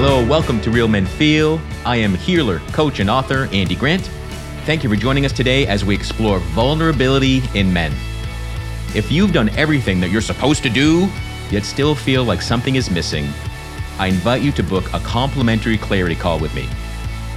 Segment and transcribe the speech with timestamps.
[0.00, 1.60] Hello, welcome to Real Men Feel.
[1.84, 4.06] I am healer, coach, and author Andy Grant.
[4.64, 7.92] Thank you for joining us today as we explore vulnerability in men.
[8.94, 11.08] If you've done everything that you're supposed to do,
[11.50, 13.26] yet still feel like something is missing,
[13.98, 16.68] I invite you to book a complimentary clarity call with me.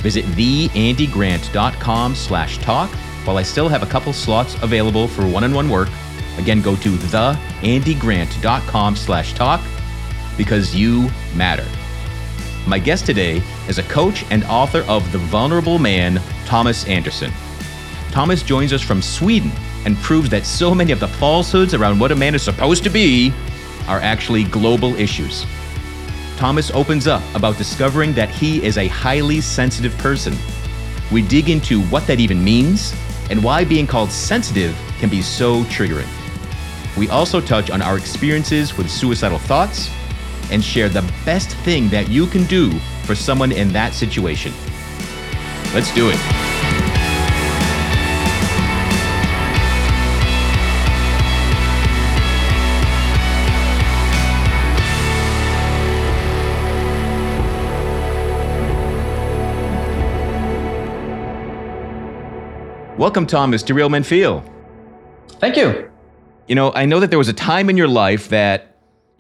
[0.02, 2.92] Visit theandygrant.com slash talk
[3.26, 5.90] while I still have a couple slots available for one-on-one work.
[6.38, 9.62] Again, go to theandygrant.com slash talk
[10.38, 11.66] because you matter.
[12.68, 17.32] My guest today is a coach and author of The Vulnerable Man, Thomas Anderson.
[18.12, 19.52] Thomas joins us from Sweden
[19.84, 22.90] and proves that so many of the falsehoods around what a man is supposed to
[22.90, 23.34] be
[23.88, 25.46] are actually global issues.
[26.38, 30.36] Thomas opens up about discovering that he is a highly sensitive person.
[31.12, 32.94] We dig into what that even means
[33.32, 36.08] and why being called sensitive can be so triggering.
[36.96, 39.90] We also touch on our experiences with suicidal thoughts
[40.52, 42.72] and share the best thing that you can do
[43.06, 44.54] for someone in that situation.
[45.74, 46.20] Let's do it.
[63.02, 64.44] Welcome, Thomas, to Real Men Feel.
[65.40, 65.90] Thank you.
[66.48, 68.71] You know, I know that there was a time in your life that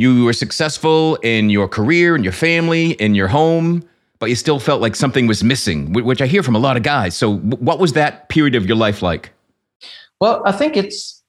[0.02, 3.84] you were successful in your career, in your family, in your home,
[4.20, 6.84] but you still felt like something was missing, which I hear from a lot of
[6.84, 7.16] guys.
[7.16, 9.32] So, what was that period of your life like?
[10.20, 11.22] Well, I think it's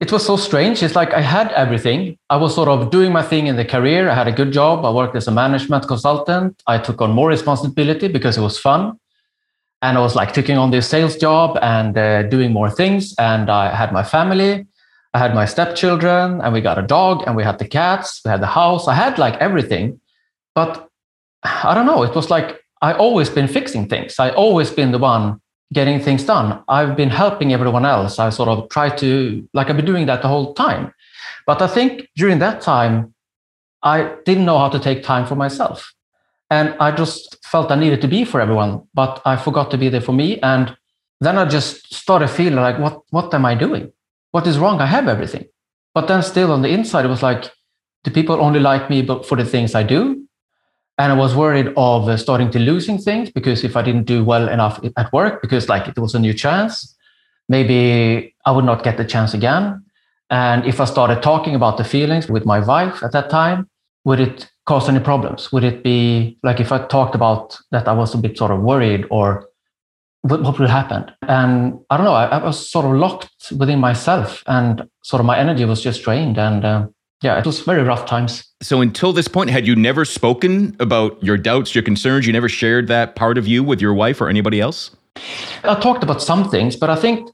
[0.00, 0.82] it was so strange.
[0.82, 2.16] It's like I had everything.
[2.30, 4.08] I was sort of doing my thing in the career.
[4.08, 4.84] I had a good job.
[4.84, 6.62] I worked as a management consultant.
[6.66, 8.98] I took on more responsibility because it was fun.
[9.82, 13.14] And I was like taking on this sales job and uh, doing more things.
[13.18, 14.66] And I had my family.
[15.12, 18.30] I had my stepchildren and we got a dog and we had the cats, we
[18.30, 18.86] had the house.
[18.86, 20.00] I had like everything.
[20.54, 20.88] But
[21.42, 24.18] I don't know, it was like I always been fixing things.
[24.18, 25.40] I always been the one
[25.72, 26.62] getting things done.
[26.68, 28.18] I've been helping everyone else.
[28.18, 30.92] I sort of try to like I've been doing that the whole time.
[31.46, 33.14] But I think during that time
[33.82, 35.92] I didn't know how to take time for myself.
[36.50, 39.88] And I just felt I needed to be for everyone, but I forgot to be
[39.88, 40.40] there for me.
[40.40, 40.76] And
[41.20, 43.92] then I just started feeling like, what, what am I doing?
[44.30, 44.80] What is wrong?
[44.80, 45.46] I have everything.
[45.94, 47.50] But then still on the inside, it was like,
[48.04, 50.26] do people only like me but for the things I do?
[50.98, 54.24] And I was worried of uh, starting to losing things because if I didn't do
[54.24, 56.94] well enough at work, because like it was a new chance,
[57.48, 59.82] maybe I would not get the chance again.
[60.28, 63.68] And if I started talking about the feelings with my wife at that time,
[64.04, 65.50] would it cause any problems?
[65.52, 68.60] Would it be like if I talked about that I was a bit sort of
[68.60, 69.49] worried or
[70.22, 71.10] what, what will happen?
[71.22, 75.26] And I don't know, I, I, was sort of locked within myself and sort of
[75.26, 76.38] my energy was just drained.
[76.38, 76.86] And uh,
[77.22, 78.44] yeah, it was very rough times.
[78.62, 82.26] So until this point, had you never spoken about your doubts, your concerns?
[82.26, 84.90] You never shared that part of you with your wife or anybody else?
[85.64, 87.28] I talked about some things, but I think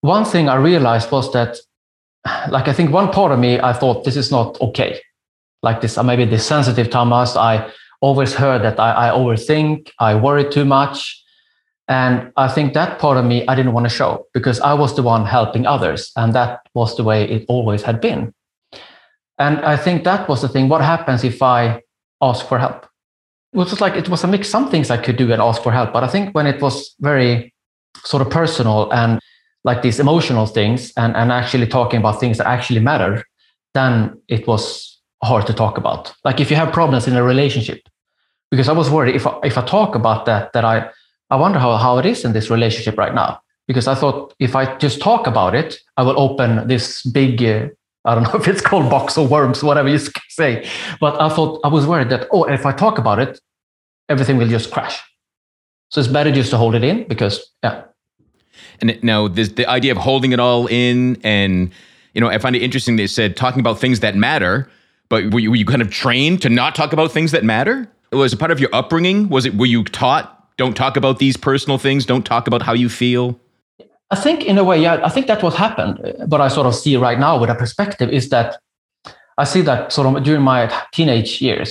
[0.00, 1.56] one thing I realized was that,
[2.50, 5.00] like, I think one part of me, I thought this is not okay.
[5.62, 7.70] Like this, I maybe this sensitive Thomas, I
[8.00, 11.22] always heard that I, I overthink, I worry too much.
[11.90, 14.94] And I think that part of me I didn't want to show because I was
[14.94, 16.12] the one helping others.
[16.16, 18.32] And that was the way it always had been.
[19.38, 20.68] And I think that was the thing.
[20.68, 21.82] What happens if I
[22.22, 22.86] ask for help?
[23.52, 24.48] It was like it was a mix.
[24.48, 25.92] Some things I could do and ask for help.
[25.92, 27.52] But I think when it was very
[28.04, 29.18] sort of personal and
[29.64, 33.24] like these emotional things and, and actually talking about things that actually matter,
[33.74, 36.14] then it was hard to talk about.
[36.24, 37.80] Like if you have problems in a relationship,
[38.52, 40.90] because I was worried if I, if I talk about that, that I
[41.30, 43.40] I wonder how, how it is in this relationship right now.
[43.66, 47.68] Because I thought if I just talk about it, I will open this big, uh,
[48.04, 49.98] I don't know if it's called box of worms, whatever you
[50.28, 50.68] say.
[51.00, 53.40] But I thought I was worried that, oh, if I talk about it,
[54.08, 55.00] everything will just crash.
[55.90, 57.84] So it's better just to hold it in because, yeah.
[58.80, 61.70] And now this, the idea of holding it all in and,
[62.14, 64.68] you know, I find it interesting they said talking about things that matter,
[65.08, 67.88] but were you, were you kind of trained to not talk about things that matter?
[68.12, 69.28] Was it part of your upbringing?
[69.28, 72.06] Was it, were you taught don't talk about these personal things.
[72.06, 73.26] Don't talk about how you feel.
[74.10, 76.66] I think in a way yeah i think that what happened uh, but i sort
[76.66, 78.48] of see right now with a perspective is that
[79.42, 80.60] i see that sort of during my
[80.96, 81.70] teenage years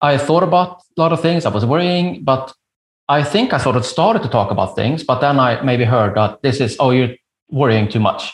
[0.00, 2.44] i thought about a lot of things i was worrying but
[3.16, 6.14] i think i sort of started to talk about things but then i maybe heard
[6.14, 7.14] that this is oh you're
[7.50, 8.32] worrying too much.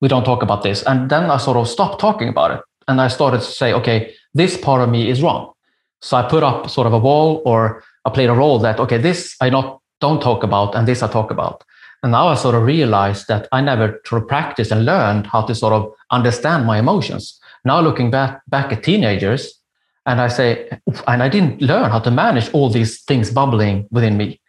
[0.00, 0.82] We don't talk about this.
[0.82, 2.60] And then i sort of stopped talking about it.
[2.88, 5.52] And i started to say okay this part of me is wrong.
[6.00, 8.98] So i put up sort of a wall or I played a role that okay,
[8.98, 11.64] this I not don't talk about, and this I talk about.
[12.02, 15.42] And now I sort of realized that I never sort of practiced and learned how
[15.42, 17.38] to sort of understand my emotions.
[17.64, 19.60] Now looking back back at teenagers,
[20.06, 20.68] And I say,
[21.06, 24.40] and I didn't learn how to manage all these things bubbling within me.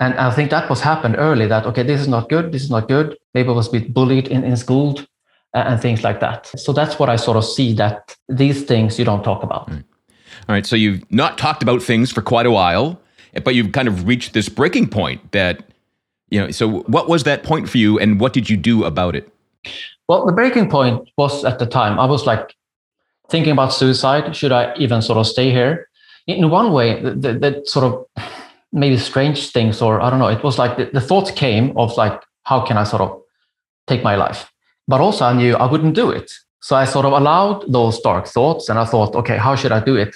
[0.00, 2.52] And I think that was happened early that, okay, this is not good.
[2.52, 3.16] This is not good.
[3.34, 5.00] Maybe I was a bit bullied in, in school
[5.54, 6.46] and things like that.
[6.58, 9.70] So that's what I sort of see that these things you don't talk about.
[9.70, 9.84] Mm.
[10.48, 10.66] All right.
[10.66, 13.00] So you've not talked about things for quite a while,
[13.44, 15.62] but you've kind of reached this breaking point that,
[16.30, 19.14] you know, so what was that point for you and what did you do about
[19.14, 19.30] it?
[20.08, 22.54] Well, the breaking point was at the time, I was like
[23.28, 24.34] thinking about suicide.
[24.34, 25.88] Should I even sort of stay here?
[26.26, 28.06] In one way, that sort of
[28.72, 31.96] maybe strange things, or I don't know, it was like the, the thoughts came of
[31.96, 33.20] like, how can I sort of
[33.86, 34.50] take my life?
[34.86, 36.32] But also, I knew I wouldn't do it.
[36.60, 39.80] So I sort of allowed those dark thoughts and I thought, okay, how should I
[39.80, 40.14] do it?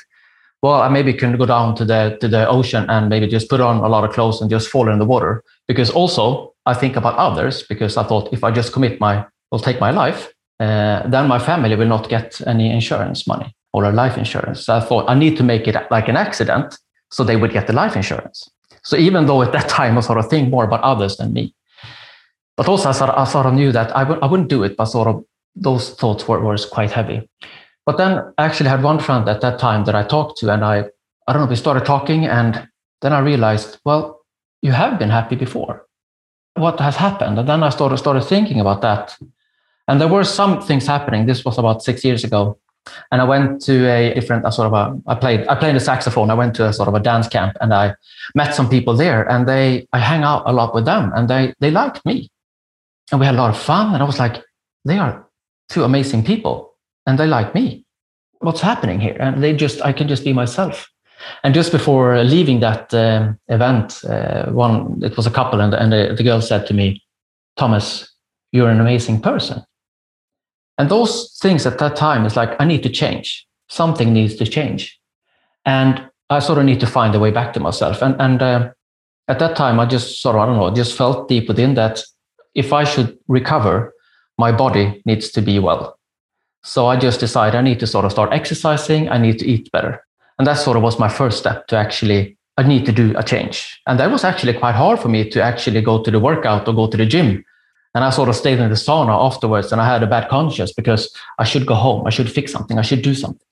[0.63, 3.61] Well, I maybe can go down to the to the ocean and maybe just put
[3.61, 5.43] on a lot of clothes and just fall in the water.
[5.67, 9.59] Because also I think about others because I thought if I just commit my will
[9.59, 13.93] take my life, uh, then my family will not get any insurance money or a
[13.93, 14.65] life insurance.
[14.67, 16.79] So I thought I need to make it like an accident
[17.11, 18.49] so they would get the life insurance.
[18.85, 21.55] So even though at that time I sort of think more about others than me,
[22.57, 24.63] but also I sort of, I sort of knew that I w- I wouldn't do
[24.63, 25.25] it, but sort of
[25.57, 27.29] those thoughts were, were quite heavy.
[27.85, 30.65] But then I actually had one friend at that time that I talked to, and
[30.65, 30.85] I,
[31.27, 32.69] I don't know, we started talking, and
[33.01, 34.25] then I realized, well,
[34.63, 35.87] you have been happy before.
[36.55, 37.39] What has happened?
[37.39, 39.17] And then I started started thinking about that,
[39.89, 41.27] and there were some things happening.
[41.27, 42.59] This was about six years ago,
[43.11, 45.81] and I went to a different a sort of a I played I played the
[45.81, 46.31] saxophone.
[46.31, 47.95] I went to a sort of a dance camp, and I
[48.35, 51.55] met some people there, and they I hang out a lot with them, and they
[51.59, 52.31] they liked me,
[53.11, 54.45] and we had a lot of fun, and I was like,
[54.85, 55.27] they are
[55.71, 56.72] two amazing people
[57.07, 57.85] and they like me.
[58.41, 59.17] What's happening here?
[59.21, 60.89] And they just, I can just be myself.
[61.45, 65.93] And just before leaving that um, event, uh, one, it was a couple, and, and
[65.93, 67.03] the, the girl said to me,
[67.57, 68.13] Thomas,
[68.51, 69.63] you're an amazing person.
[70.79, 73.47] And those things at that time is like, I need to change.
[73.69, 74.99] Something needs to change.
[75.65, 78.03] And I sort of need to find a way back to myself.
[78.03, 78.71] And, and uh,
[79.29, 82.03] at that time, I just sort of, I don't know, just felt deep within that
[82.55, 83.95] if I should recover,
[84.39, 85.99] my body needs to be well.
[86.65, 89.09] So I just decided I need to sort of start exercising.
[89.09, 90.05] I need to eat better.
[90.39, 93.23] And that sort of was my first step to actually, I need to do a
[93.23, 93.81] change.
[93.87, 96.75] And that was actually quite hard for me to actually go to the workout or
[96.75, 97.45] go to the gym.
[97.95, 100.73] And I sort of stayed in the sauna afterwards and I had a bad conscience
[100.73, 102.07] because I should go home.
[102.07, 102.79] I should fix something.
[102.79, 103.47] I should do something.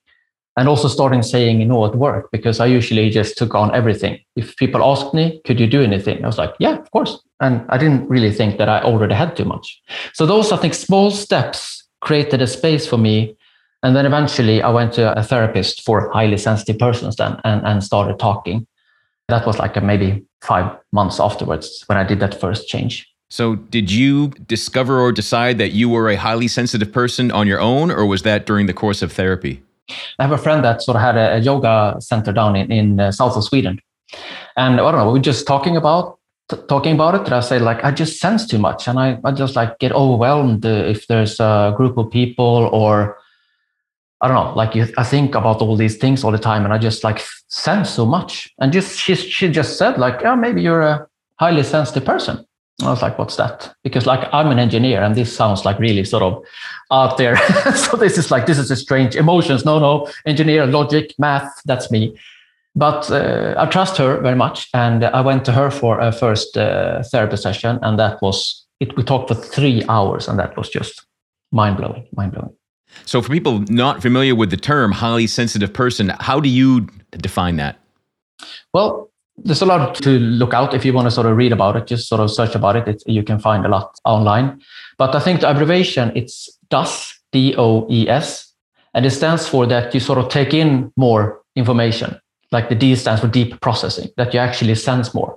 [0.56, 4.19] And also starting saying no at work because I usually just took on everything.
[4.37, 6.23] If people asked me, could you do anything?
[6.25, 7.21] I was like, yeah, of course.
[7.41, 9.81] And I didn't really think that I already had too much.
[10.13, 13.37] So those, I think, small steps created a space for me.
[13.82, 17.82] And then eventually I went to a therapist for highly sensitive persons then and, and
[17.82, 18.67] started talking.
[19.29, 23.06] That was like maybe five months afterwards when I did that first change.
[23.32, 27.61] So, did you discover or decide that you were a highly sensitive person on your
[27.61, 29.62] own, or was that during the course of therapy?
[30.19, 33.12] I have a friend that sort of had a, yoga center down in, in uh,
[33.12, 33.79] south of Sweden.
[34.56, 36.19] And I don't know, we were just talking about
[36.50, 39.32] t- talking about it, I say like I just sense too much, and I, I
[39.32, 43.17] just like get overwhelmed if there's a group of people or
[44.20, 46.75] I don't know, like you, I think about all these things all the time, and
[46.75, 48.52] I just like sense so much.
[48.58, 51.06] And just she she just said like, yeah, maybe you're a
[51.37, 52.44] highly sensitive person.
[52.82, 53.75] I was like, what's that?
[53.82, 56.43] Because like I'm an engineer, and this sounds like really sort of
[56.91, 57.37] out there.
[57.75, 59.64] so this is like this is a strange emotions.
[59.64, 61.63] No, no, engineer, logic, math.
[61.65, 62.15] That's me.
[62.77, 66.56] But uh, I trust her very much, and I went to her for a first
[66.56, 68.96] uh, therapy session, and that was it.
[68.96, 71.05] We talked for three hours, and that was just
[71.50, 72.55] mind blowing, mind blowing.
[73.06, 76.86] So, for people not familiar with the term highly sensitive person, how do you
[77.19, 77.79] define that?
[78.72, 81.74] Well, there's a lot to look out if you want to sort of read about
[81.74, 81.89] it.
[81.89, 82.86] Just sort of search about it.
[82.86, 84.60] it you can find a lot online.
[84.96, 88.53] But I think the abbreviation it's DOES, D O E S,
[88.94, 92.19] and it stands for that you sort of take in more information
[92.53, 95.37] like the D stands for deep processing, that you actually sense more,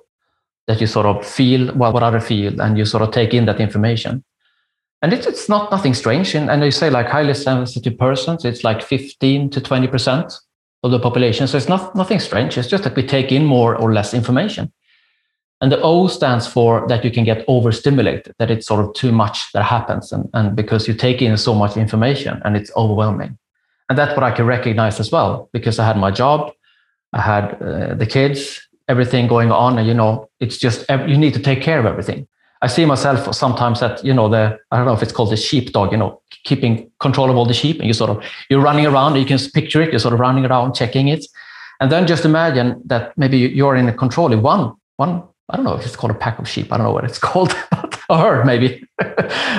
[0.68, 3.46] that you sort of feel what, what other feel and you sort of take in
[3.46, 4.24] that information.
[5.02, 6.34] And it's, it's not nothing strange.
[6.34, 10.40] And, and they say like highly sensitive persons, it's like 15 to 20%
[10.84, 11.48] of the population.
[11.48, 12.58] So it's not nothing strange.
[12.58, 14.72] It's just that we take in more or less information.
[15.62, 19.12] And the O stands for that you can get overstimulated, that it's sort of too
[19.12, 20.12] much that happens.
[20.12, 23.38] And, and because you take in so much information and it's overwhelming.
[23.90, 26.52] And that's what I can recognize as well, because I had my job,
[27.14, 31.34] I had uh, the kids, everything going on, and you know, it's just you need
[31.34, 32.28] to take care of everything.
[32.62, 35.38] I see myself sometimes that you know the I don't know if it's called the
[35.38, 38.86] sheepdog, you know, keeping control of all the sheep, and you sort of you're running
[38.86, 39.16] around.
[39.16, 39.92] You can picture it.
[39.92, 41.26] You're sort of running around checking it,
[41.82, 45.24] and then just imagine that maybe you're in control of one one.
[45.50, 46.72] I don't know if it's called a pack of sheep.
[46.72, 47.54] I don't know what it's called,
[48.10, 48.84] a herd maybe.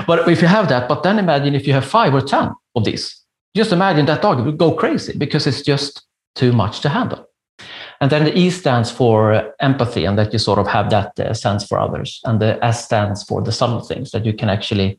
[0.06, 2.84] but if you have that, but then imagine if you have five or ten of
[2.84, 3.20] these.
[3.54, 6.02] Just imagine that dog would go crazy because it's just
[6.34, 7.28] too much to handle.
[8.04, 11.32] And then the E stands for empathy, and that you sort of have that uh,
[11.32, 12.20] sense for others.
[12.24, 14.98] And the S stands for the subtle things that you can actually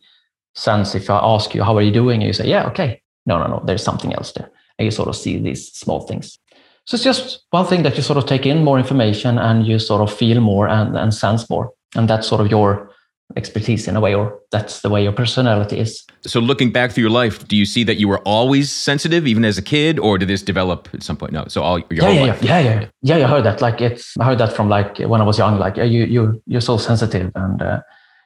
[0.56, 0.96] sense.
[0.96, 2.22] If I ask you, How are you doing?
[2.22, 3.04] And you say, Yeah, okay.
[3.28, 4.50] No, no, no, there's something else there.
[4.80, 6.40] And you sort of see these small things.
[6.86, 9.78] So it's just one thing that you sort of take in more information and you
[9.78, 11.74] sort of feel more and, and sense more.
[11.96, 12.90] And that's sort of your
[13.36, 16.06] expertise in a way, or that's the way your personality is.
[16.22, 19.44] So, looking back through your life, do you see that you were always sensitive, even
[19.44, 21.34] as a kid, or did this develop at some point?
[21.34, 21.46] No.
[21.48, 22.44] So, all your yeah, whole yeah, life.
[22.44, 23.26] yeah, yeah, yeah, yeah.
[23.26, 23.62] I heard that.
[23.62, 25.58] Like it's, I heard that from like when I was young.
[25.58, 27.82] Like you, you, you're so sensitive and uh,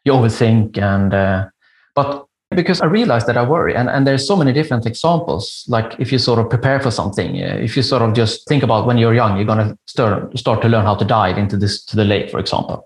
[0.06, 1.48] you overthink, and uh,
[1.96, 5.66] but because I realized that I worry, and and there's so many different examples.
[5.68, 8.64] Like if you sort of prepare for something, uh, if you sort of just think
[8.64, 11.84] about when you're young, you're gonna start start to learn how to dive into this
[11.86, 12.86] to the lake, for example.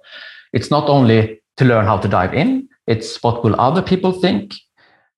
[0.53, 2.67] It's not only to learn how to dive in.
[2.87, 4.55] It's what will other people think?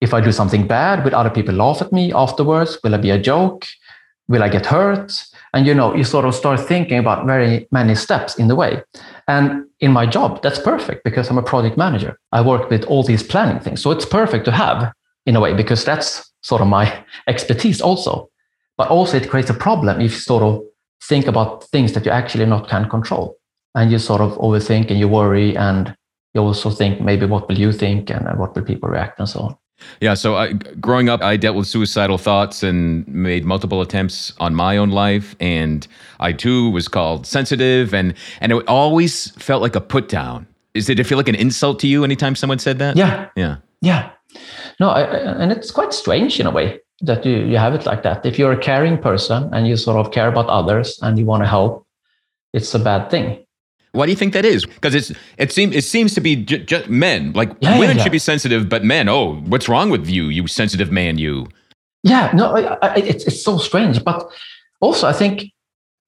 [0.01, 2.77] If I do something bad, will other people laugh at me afterwards?
[2.83, 3.65] Will I be a joke?
[4.27, 5.13] Will I get hurt?
[5.53, 8.83] And you know, you sort of start thinking about very many steps in the way.
[9.27, 12.19] And in my job, that's perfect because I'm a project manager.
[12.31, 13.81] I work with all these planning things.
[13.81, 14.91] So it's perfect to have
[15.25, 18.29] in a way because that's sort of my expertise also.
[18.77, 20.61] But also it creates a problem if you sort of
[21.03, 23.37] think about things that you actually not can control.
[23.75, 25.95] And you sort of overthink and you worry and
[26.35, 29.39] you also think maybe what will you think and what will people react and so
[29.39, 29.57] on.
[29.99, 30.13] Yeah.
[30.13, 34.77] So, I, growing up, I dealt with suicidal thoughts and made multiple attempts on my
[34.77, 35.35] own life.
[35.39, 35.87] And
[36.19, 40.47] I too was called sensitive, and and it always felt like a put down.
[40.73, 42.95] Is it, did it feel like an insult to you anytime someone said that?
[42.95, 43.29] Yeah.
[43.35, 43.57] Yeah.
[43.81, 44.11] Yeah.
[44.79, 48.03] No, I, and it's quite strange in a way that you, you have it like
[48.03, 48.25] that.
[48.25, 51.43] If you're a caring person and you sort of care about others and you want
[51.43, 51.85] to help,
[52.53, 53.44] it's a bad thing.
[53.95, 54.65] Why do you think that is?
[54.65, 57.31] Because it's it seems it seems to be j- j- men.
[57.33, 58.03] Like Yeah, yeah, women yeah.
[58.03, 61.17] should be sensitive, but men, oh, what's wrong with you, you sensitive man?
[61.17, 61.47] You.
[62.03, 64.03] Yeah, no, I, I, it's it's so strange.
[64.03, 64.29] But
[64.79, 65.51] also, I think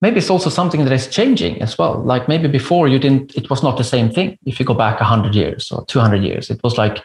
[0.02, 2.04] maybe it's also something that is changing as well.
[2.04, 4.38] Like maybe before you didn't, it was not the same thing.
[4.46, 7.02] If you go back hundred years or two hundred years, it was like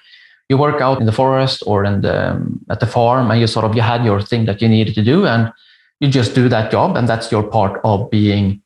[0.48, 3.46] you work out in the forest or in the um, at the farm, and you
[3.46, 5.52] sort of you had your thing that you needed to do, and
[6.00, 8.60] you just do that job, and that's your part of being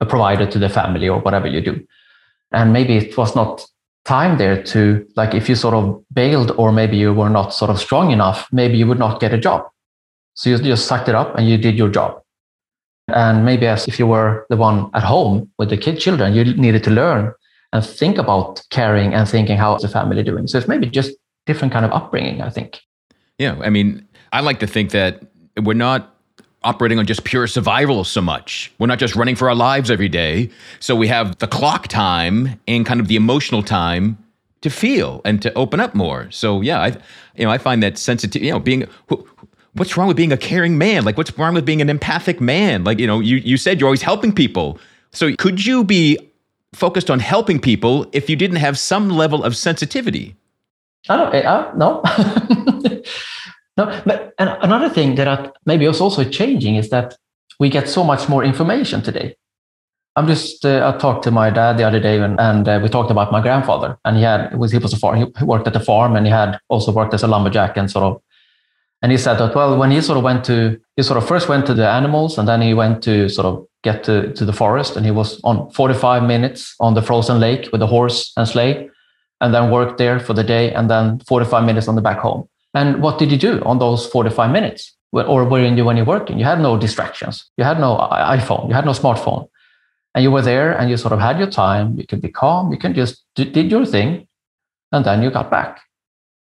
[0.00, 1.84] a provider to the family or whatever you do.
[2.52, 3.66] And maybe it was not
[4.04, 7.70] time there to like if you sort of bailed or maybe you were not sort
[7.72, 9.66] of strong enough maybe you would not get a job
[10.34, 12.22] so you just sucked it up and you did your job
[13.08, 16.44] and maybe as if you were the one at home with the kid children you
[16.54, 17.32] needed to learn
[17.72, 21.10] and think about caring and thinking how the family doing so it's maybe just
[21.44, 22.80] different kind of upbringing i think
[23.38, 23.58] Yeah.
[23.62, 25.22] I mean, I like to think that
[25.62, 26.15] we're not
[26.66, 28.72] operating on just pure survival so much.
[28.78, 30.50] We're not just running for our lives every day.
[30.80, 34.18] So we have the clock time and kind of the emotional time
[34.62, 36.30] to feel and to open up more.
[36.30, 36.88] So yeah, I
[37.36, 38.88] you know, I find that sensitive, you know, being
[39.74, 41.04] what's wrong with being a caring man?
[41.04, 42.84] Like what's wrong with being an empathic man?
[42.84, 44.78] Like, you know, you you said you're always helping people.
[45.12, 46.18] So could you be
[46.74, 50.36] focused on helping people if you didn't have some level of sensitivity?
[51.08, 52.02] I don't, uh, no.
[53.76, 57.16] no, but another thing that maybe is also changing is that
[57.60, 59.36] we get so much more information today.
[60.16, 62.88] I'm just, uh, I talked to my dad the other day and, and uh, we
[62.88, 65.74] talked about my grandfather and he had, was, he was a farm, he worked at
[65.74, 68.22] the farm and he had also worked as a lumberjack and sort of,
[69.02, 71.50] and he said that, well, when he sort of went to, he sort of first
[71.50, 74.54] went to the animals and then he went to sort of get to, to the
[74.54, 78.48] forest and he was on 45 minutes on the frozen lake with a horse and
[78.48, 78.88] sleigh
[79.42, 82.48] and then worked there for the day and then 45 minutes on the back home.
[82.76, 84.94] And what did you do on those 45 minutes?
[85.10, 86.38] Or were you when you're working?
[86.38, 87.50] You had no distractions.
[87.56, 88.68] You had no iPhone.
[88.68, 89.48] You had no smartphone.
[90.14, 91.98] And you were there and you sort of had your time.
[91.98, 92.70] You could be calm.
[92.70, 94.28] You can just did your thing.
[94.92, 95.80] And then you got back.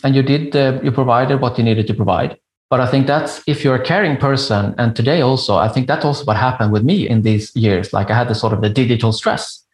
[0.04, 2.38] And you did, uh, you provided what you needed to provide.
[2.70, 4.76] But I think that's if you're a caring person.
[4.78, 7.92] And today also, I think that's also what happened with me in these years.
[7.92, 9.66] Like I had the sort of the digital stress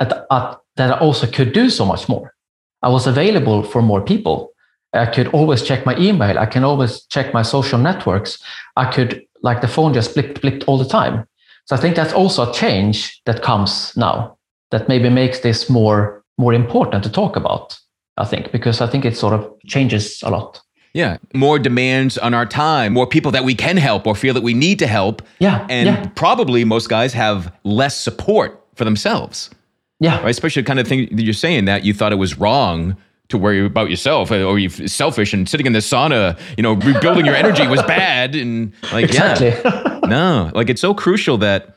[0.00, 2.34] at, at, that I also could do so much more.
[2.82, 4.53] I was available for more people.
[4.94, 6.38] I could always check my email.
[6.38, 8.42] I can always check my social networks.
[8.76, 11.26] I could, like the phone just blipped, blipped all the time.
[11.66, 14.36] So I think that's also a change that comes now
[14.70, 17.78] that maybe makes this more, more important to talk about,
[18.16, 20.60] I think, because I think it sort of changes a lot.
[20.92, 24.44] Yeah, more demands on our time, more people that we can help or feel that
[24.44, 25.22] we need to help.
[25.40, 25.66] Yeah.
[25.68, 26.06] And yeah.
[26.14, 29.50] probably most guys have less support for themselves,
[29.98, 30.20] Yeah.
[30.20, 30.30] right?
[30.30, 32.96] Especially the kind of thing that you're saying that you thought it was wrong
[33.28, 36.74] to worry about yourself uh, or you're selfish and sitting in the sauna, you know,
[36.74, 38.34] rebuilding your energy was bad.
[38.34, 39.48] And like, Exactly.
[39.48, 41.76] yeah, no, like it's so crucial that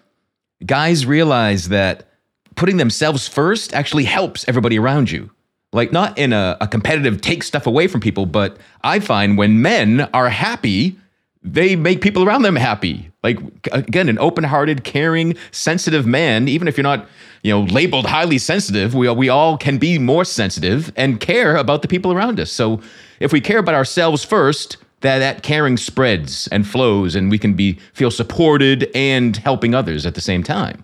[0.65, 2.07] guys realize that
[2.55, 5.31] putting themselves first actually helps everybody around you.
[5.73, 9.61] Like, not in a, a competitive take stuff away from people, but I find when
[9.61, 10.97] men are happy,
[11.43, 13.11] they make people around them happy.
[13.27, 13.39] Like
[13.71, 16.47] again, an open-hearted, caring, sensitive man.
[16.47, 17.01] Even if you're not,
[17.43, 21.81] you know, labeled highly sensitive, we we all can be more sensitive and care about
[21.81, 22.51] the people around us.
[22.51, 22.79] So
[23.19, 27.53] if we care about ourselves first, that that caring spreads and flows, and we can
[27.53, 30.77] be feel supported and helping others at the same time.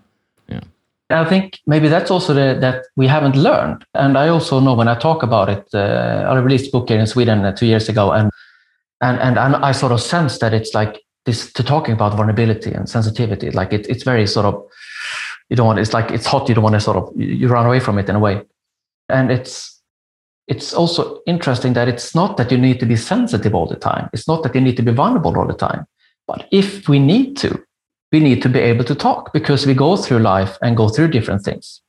[0.48, 0.60] Yeah.
[1.10, 3.84] I think maybe that's also the, that we haven't learned.
[3.92, 7.00] And I also know when I talk about it, uh, I released a book here
[7.00, 8.30] in Sweden uh, two years ago, and
[9.00, 12.88] and and I sort of sense that it's like this to talking about vulnerability and
[12.88, 14.64] sensitivity like it, it's very sort of
[15.50, 17.66] you don't want it's like it's hot you don't want to sort of you run
[17.66, 18.42] away from it in a way.
[19.08, 19.80] And it's
[20.46, 24.10] it's also interesting that it's not that you need to be sensitive all the time.
[24.12, 25.86] It's not that you need to be vulnerable all the time.
[26.26, 27.62] But if we need to
[28.12, 31.08] we need to be able to talk because we go through life and go through
[31.08, 31.80] different things.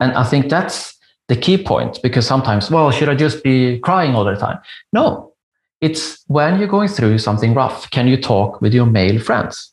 [0.00, 0.94] And i think that's
[1.28, 4.58] the key point because sometimes well should i just be crying all the time?
[4.92, 5.32] No
[5.80, 9.72] it's when you're going through something rough, can you talk with your male friends?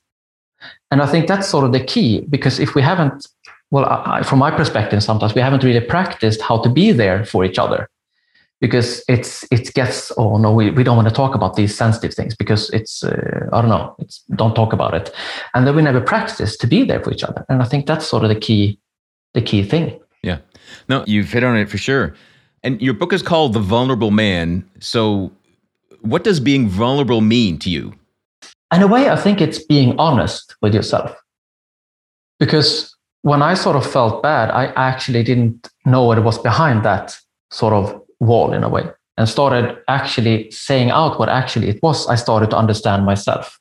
[0.91, 3.27] And I think that's sort of the key because if we haven't,
[3.72, 7.43] well, I, from my perspective, sometimes we haven't really practiced how to be there for
[7.43, 7.89] each other
[8.63, 12.13] because it's it gets oh no we, we don't want to talk about these sensitive
[12.13, 15.13] things because it's uh, i don't know it's don't talk about it.
[15.53, 18.07] And then we never practice to be there for each other and i think that's
[18.07, 18.79] sort of the key
[19.33, 20.00] the key thing.
[20.22, 20.38] Yeah.
[20.88, 22.15] No you've hit on it for sure.
[22.63, 25.29] And your book is called the vulnerable man so
[26.03, 27.93] what does being vulnerable mean to you?
[28.74, 31.15] In a way, I think it's being honest with yourself.
[32.39, 37.17] Because when I sort of felt bad, I actually didn't know what was behind that
[37.51, 38.83] sort of wall in a way
[39.17, 42.07] and started actually saying out what actually it was.
[42.07, 43.60] I started to understand myself.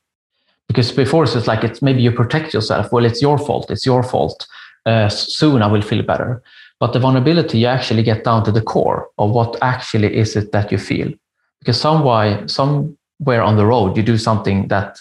[0.66, 2.90] Because before it's like it's maybe you protect yourself.
[2.90, 3.70] Well, it's your fault.
[3.70, 4.46] It's your fault.
[4.86, 6.42] Uh, soon I will feel better.
[6.80, 10.50] But the vulnerability, you actually get down to the core of what actually is it
[10.52, 11.12] that you feel
[11.62, 14.98] because some why, somewhere on the road you do something that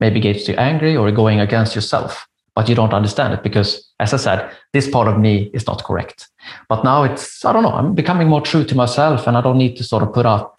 [0.00, 2.26] maybe gets you angry or going against yourself
[2.56, 5.84] but you don't understand it because as i said this part of me is not
[5.84, 6.28] correct
[6.68, 9.58] but now it's i don't know i'm becoming more true to myself and i don't
[9.58, 10.58] need to sort of put up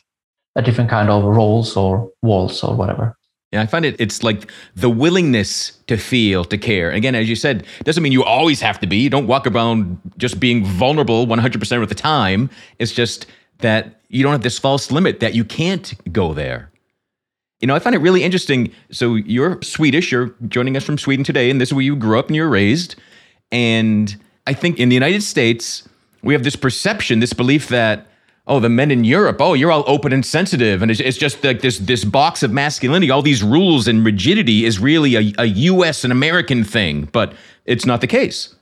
[0.56, 3.15] a different kind of roles or walls or whatever
[3.52, 6.91] yeah, I find it it's like the willingness to feel, to care.
[6.91, 8.98] Again, as you said, doesn't mean you always have to be.
[8.98, 12.50] You don't walk around just being vulnerable 100% of the time.
[12.80, 13.28] It's just
[13.60, 16.72] that you don't have this false limit that you can't go there.
[17.62, 18.72] You know, I find it really interesting.
[18.91, 22.20] So you're Swedish, you're joining us from Sweden today, and this is where you grew
[22.20, 22.96] up and you are raised.
[23.52, 24.15] And
[24.46, 25.88] I think in the United States,
[26.22, 28.08] we have this perception, this belief that,
[28.48, 30.82] oh, the men in Europe, oh, you're all open and sensitive.
[30.82, 34.65] And it's, it's just like this, this box of masculinity, all these rules and rigidity
[34.65, 37.34] is really a, a US and American thing, but
[37.65, 38.56] it's not the case.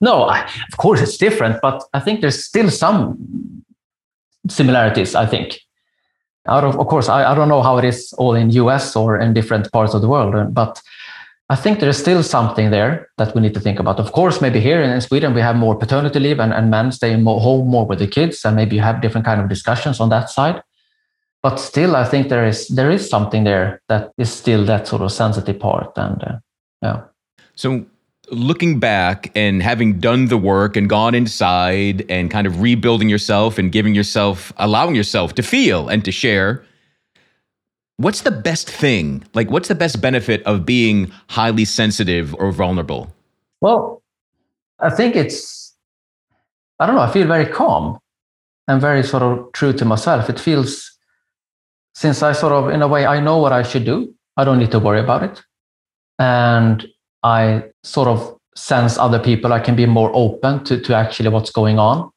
[0.00, 3.64] No, I, of course it's different, but I think there's still some
[4.48, 5.60] similarities, I think.
[6.48, 9.18] Out of, of course, I, I don't know how it is all in US or
[9.18, 10.80] in different parts of the world, but
[11.48, 14.00] I think there is still something there that we need to think about.
[14.00, 17.14] Of course, maybe here in Sweden we have more paternity leave and, and men stay
[17.16, 20.08] more, home more with the kids, and maybe you have different kind of discussions on
[20.08, 20.62] that side.
[21.42, 25.02] But still, I think there is there is something there that is still that sort
[25.02, 26.38] of sensitive part, and uh,
[26.82, 27.02] yeah.
[27.54, 27.86] So
[28.30, 33.58] looking back and having done the work and gone inside and kind of rebuilding yourself
[33.58, 36.64] and giving yourself, allowing yourself to feel and to share,
[37.98, 39.24] what's the best thing?
[39.34, 43.12] Like, what's the best benefit of being highly sensitive or vulnerable?
[43.60, 44.02] Well,
[44.80, 45.74] I think it's,
[46.78, 47.98] I don't know, I feel very calm
[48.68, 50.28] and very sort of true to myself.
[50.28, 50.92] It feels,
[51.94, 54.58] since I sort of, in a way, I know what I should do, I don't
[54.58, 55.42] need to worry about it.
[56.18, 56.86] And
[57.26, 58.18] I sort of
[58.54, 59.52] sense other people.
[59.52, 62.10] I can be more open to, to actually what's going on.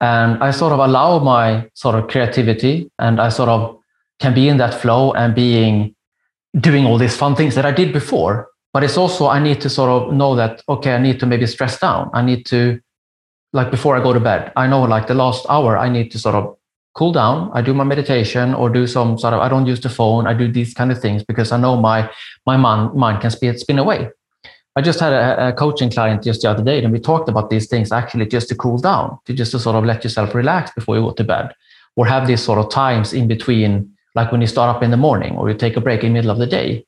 [0.00, 3.76] And I sort of allow my sort of creativity and I sort of
[4.20, 5.94] can be in that flow and being
[6.58, 8.48] doing all these fun things that I did before.
[8.72, 11.46] But it's also, I need to sort of know that, okay, I need to maybe
[11.46, 12.08] stress down.
[12.14, 12.80] I need to,
[13.52, 16.18] like before I go to bed, I know like the last hour, I need to
[16.18, 16.56] sort of
[16.94, 17.50] cool down.
[17.52, 20.26] I do my meditation or do some sort of, I don't use the phone.
[20.26, 22.08] I do these kind of things because I know my,
[22.46, 24.10] my mind, mind can spin, spin away.
[24.76, 27.50] I just had a, a, coaching client just the other day, and we talked about
[27.50, 30.70] these things actually just to cool down, to just to sort of let yourself relax
[30.72, 31.52] before you go to bed,
[31.96, 34.96] or have these sort of times in between, like when you start up in the
[34.96, 36.84] morning or you take a break in the middle of the day.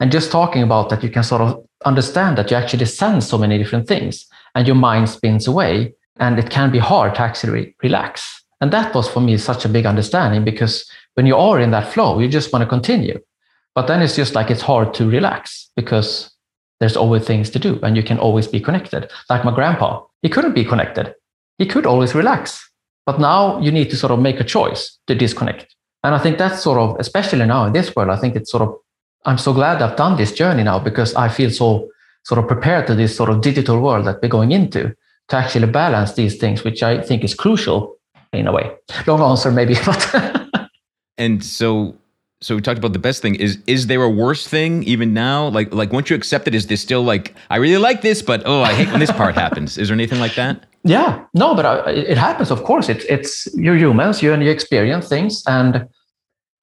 [0.00, 3.36] And just talking about that, you can sort of understand that you actually sense so
[3.36, 7.74] many different things, and your mind spins away, and it can be hard to actually
[7.82, 8.44] relax.
[8.60, 11.92] And that was for me such a big understanding because when you are in that
[11.92, 13.20] flow, you just want to continue.
[13.74, 16.30] But then it's just like it's hard to relax because
[16.80, 19.10] there's always things to do and you can always be connected.
[19.28, 21.14] Like my grandpa, he couldn't be connected.
[21.58, 22.64] He could always relax.
[23.06, 25.74] But now you need to sort of make a choice to disconnect.
[26.04, 28.62] And I think that's sort of, especially now in this world, I think it's sort
[28.62, 28.76] of
[29.24, 31.90] I'm so glad I've done this journey now because I feel so
[32.24, 34.94] sort of prepared to this sort of digital world that we're going into
[35.28, 37.96] to actually balance these things, which I think is crucial
[38.32, 38.70] in a way.
[39.06, 40.70] Long answer, maybe, but.
[41.18, 41.96] and so,
[42.40, 43.34] so we talked about the best thing.
[43.34, 45.48] Is is there a worse thing even now?
[45.48, 48.42] Like like once you accept it, is this still like I really like this, but
[48.46, 49.76] oh, I hate when this part happens?
[49.78, 50.64] Is there anything like that?
[50.84, 52.50] Yeah, no, but uh, I, it happens.
[52.50, 55.88] Of course, it's it's you're humans, you and you experience things, and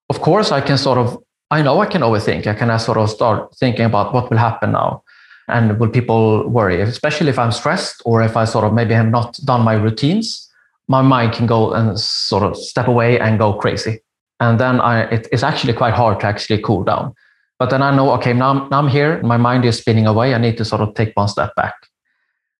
[0.10, 1.18] of course, I can sort of
[1.52, 2.48] I know I can overthink.
[2.48, 5.04] I can uh, sort of start thinking about what will happen now
[5.48, 9.10] and will people worry, especially if I'm stressed or if I sort of maybe have
[9.10, 10.50] not done my routines,
[10.88, 14.00] my mind can go and sort of step away and go crazy.
[14.40, 17.14] And then I, it, it's actually quite hard to actually cool down.
[17.58, 20.34] But then I know, okay, now I'm, now I'm here, my mind is spinning away.
[20.34, 21.76] I need to sort of take one step back.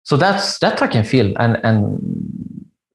[0.06, 1.98] So that's that I can feel, and and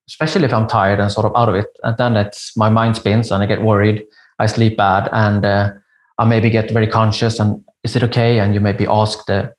[0.07, 2.95] especially if I'm tired and sort of out of it, and then it's my mind
[2.95, 4.05] spins and I get worried.
[4.39, 5.73] I sleep bad, and uh,
[6.17, 7.37] I maybe get very conscious.
[7.37, 8.39] And is it okay?
[8.39, 9.53] And you maybe ask the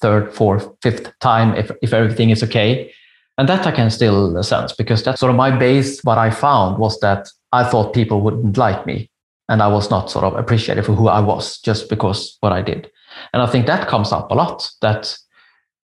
[0.00, 2.92] third, fourth, fifth time if, if everything is okay.
[3.38, 6.02] And that I can still sense because that's sort of my base.
[6.02, 9.10] What I found was that I thought people wouldn't like me
[9.48, 12.62] and I was not sort of appreciated for who I was just because what I
[12.62, 12.90] did.
[13.32, 15.16] And I think that comes up a lot that,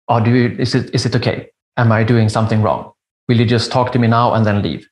[0.08, 1.48] oh, do you, is it, is it okay?
[1.76, 2.92] Am I doing something wrong?
[3.28, 4.88] Will you just talk to me now and then leave?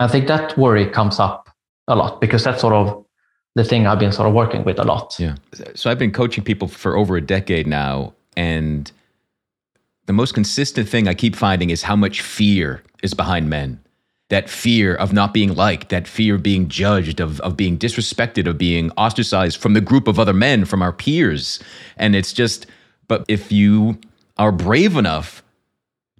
[0.00, 1.48] I think that worry comes up
[1.88, 3.04] a lot because that's sort of
[3.54, 5.16] the thing I've been sort of working with a lot.
[5.18, 5.36] Yeah.
[5.74, 8.14] So I've been coaching people for over a decade now.
[8.36, 8.90] And
[10.06, 13.80] the most consistent thing I keep finding is how much fear is behind men.
[14.30, 18.48] That fear of not being liked, that fear of being judged, of, of being disrespected,
[18.48, 21.60] of being ostracized from the group of other men, from our peers.
[21.98, 22.66] And it's just,
[23.06, 23.98] but if you
[24.38, 25.42] are brave enough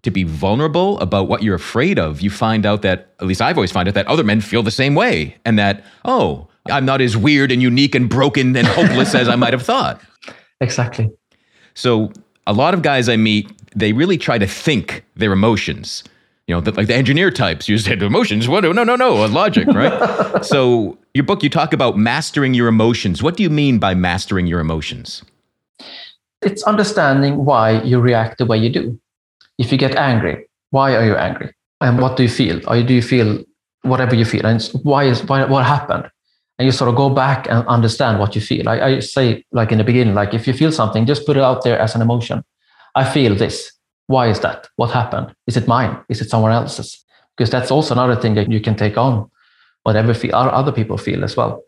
[0.02, 3.56] to be vulnerable about what you're afraid of, you find out that, at least I've
[3.56, 5.36] always found out, that other men feel the same way.
[5.46, 9.36] And that, oh, I'm not as weird and unique and broken and hopeless as I
[9.36, 10.00] might have thought.
[10.60, 11.10] Exactly.
[11.72, 12.12] So
[12.46, 16.04] a lot of guys I meet, they really try to think their emotions.
[16.46, 18.48] You know, the, like the engineer types, said emotions.
[18.48, 18.64] What?
[18.64, 20.44] No, no, no, uh, logic, right?
[20.44, 23.22] so your book, you talk about mastering your emotions.
[23.22, 25.24] What do you mean by mastering your emotions?
[26.42, 29.00] It's understanding why you react the way you do.
[29.58, 31.54] If you get angry, why are you angry?
[31.80, 32.60] And what do you feel?
[32.68, 33.42] Or do you feel
[33.82, 34.44] whatever you feel?
[34.44, 36.10] And why is why, what happened?
[36.58, 38.68] and you sort of go back and understand what you feel.
[38.68, 41.42] I, I, say, like in the beginning, like if you feel something, just put it
[41.42, 42.44] out there as an emotion.
[42.94, 43.72] I feel this.
[44.06, 44.68] Why is that?
[44.76, 45.34] What happened?
[45.46, 45.98] Is it mine?
[46.08, 47.04] Is it someone else's?
[47.36, 49.30] Because that's also another thing that you can take on,
[49.82, 51.62] whatever other people feel as well.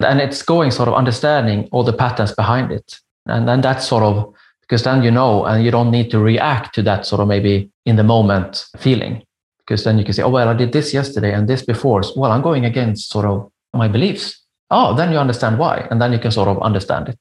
[0.00, 3.00] And it's going sort of understanding all the patterns behind it.
[3.26, 4.34] And then that's sort of
[4.68, 7.70] because then you know, and you don't need to react to that sort of maybe
[7.86, 9.22] in the moment feeling.
[9.58, 12.02] Because then you can say, oh, well, I did this yesterday and this before.
[12.16, 14.42] Well, I'm going against sort of my beliefs.
[14.70, 15.88] Oh, then you understand why.
[15.90, 17.18] And then you can sort of understand it.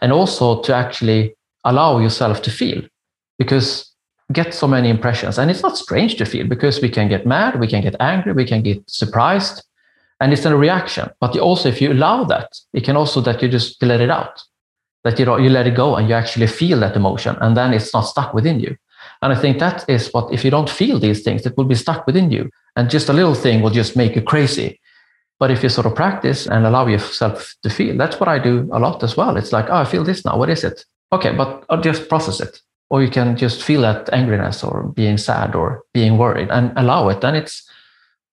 [0.00, 2.82] And also to actually allow yourself to feel
[3.38, 3.92] because
[4.32, 5.38] get so many impressions.
[5.38, 8.32] And it's not strange to feel because we can get mad, we can get angry,
[8.32, 9.62] we can get surprised.
[10.20, 11.10] And it's a reaction.
[11.20, 14.42] But also, if you allow that, it can also that you just let it out,
[15.04, 17.36] that you, you let it go and you actually feel that emotion.
[17.40, 18.76] And then it's not stuck within you.
[19.22, 21.74] And I think that is what, if you don't feel these things, it will be
[21.74, 22.50] stuck within you.
[22.76, 24.80] And just a little thing will just make you crazy.
[25.38, 28.68] But if you sort of practice and allow yourself to feel, that's what I do
[28.72, 29.36] a lot as well.
[29.36, 30.38] It's like, oh, I feel this now.
[30.38, 30.84] What is it?
[31.12, 32.60] Okay, but I'll just process it.
[32.88, 37.08] Or you can just feel that angriness or being sad or being worried and allow
[37.08, 37.20] it.
[37.20, 37.68] Then it's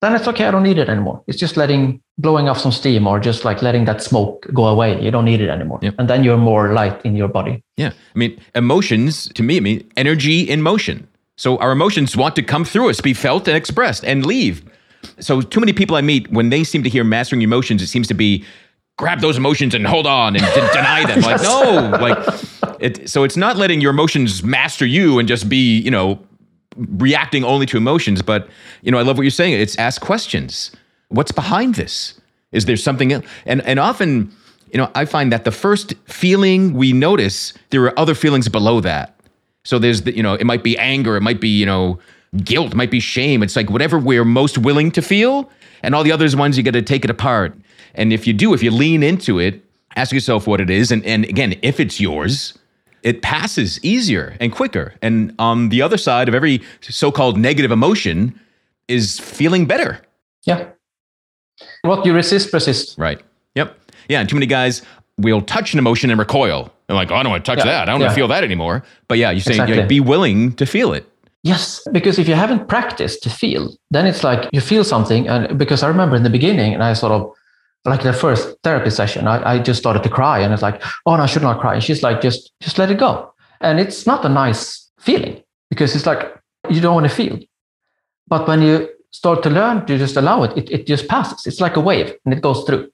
[0.02, 0.46] then it's okay.
[0.46, 1.24] I don't need it anymore.
[1.28, 5.02] It's just letting blowing off some steam or just like letting that smoke go away.
[5.02, 5.80] You don't need it anymore.
[5.82, 5.96] Yep.
[5.98, 7.64] And then you're more light in your body.
[7.78, 7.92] Yeah.
[8.14, 11.08] I mean, emotions to me, I mean, energy in motion.
[11.38, 14.64] So our emotions want to come through us, be felt and expressed and leave.
[15.20, 18.08] So too many people I meet when they seem to hear mastering emotions, it seems
[18.10, 18.44] to be
[18.98, 21.22] grab those emotions and hold on and de- deny them.
[21.24, 22.18] Like no, like
[22.84, 23.10] it.
[23.10, 26.20] So it's not letting your emotions master you and just be you know
[26.76, 28.22] reacting only to emotions.
[28.22, 28.50] But
[28.82, 29.54] you know I love what you're saying.
[29.54, 30.72] It's ask questions.
[31.10, 32.20] What's behind this?
[32.52, 33.12] Is there something?
[33.14, 33.26] Else?
[33.46, 34.32] And and often.
[34.72, 38.82] You know, I find that the first feeling we notice, there are other feelings below
[38.82, 39.14] that.
[39.64, 42.00] So there's the, you know, it might be anger, it might be, you know,
[42.44, 43.44] guilt, might be shame.
[43.44, 45.50] It's like whatever we're most willing to feel,
[45.84, 47.56] and all the others ones you got to take it apart.
[47.96, 49.64] And if you do, if you lean into it,
[49.96, 52.58] ask yourself what it is, and and again, if it's yours,
[53.04, 54.94] it passes easier and quicker.
[55.02, 58.40] And on the other side of every so-called negative emotion
[58.88, 60.02] is feeling better.
[60.44, 60.70] Yeah.
[61.84, 62.98] What you resist persists.
[62.98, 63.22] Right.
[63.56, 63.78] Yep.
[64.10, 64.20] Yeah.
[64.20, 64.82] And too many guys
[65.18, 66.72] will touch an emotion and recoil.
[66.88, 67.72] They're like, oh, I don't want to touch yeah.
[67.72, 67.84] that.
[67.84, 68.08] I don't yeah.
[68.08, 68.84] want to feel that anymore.
[69.08, 69.86] But yeah, you're saying exactly.
[69.86, 71.08] be willing to feel it.
[71.44, 75.28] Yes, because if you haven't practiced to feel, then it's like you feel something.
[75.28, 77.34] And because I remember in the beginning, and I sort of
[77.86, 81.16] like the first therapy session, I, I just started to cry, and it's like, oh,
[81.16, 81.74] no, I should not cry.
[81.76, 83.34] And she's like, just just let it go.
[83.62, 87.40] And it's not a nice feeling because it's like you don't want to feel.
[88.28, 91.46] But when you start to learn to just allow it, it, it just passes.
[91.46, 92.90] It's like a wave and it goes through.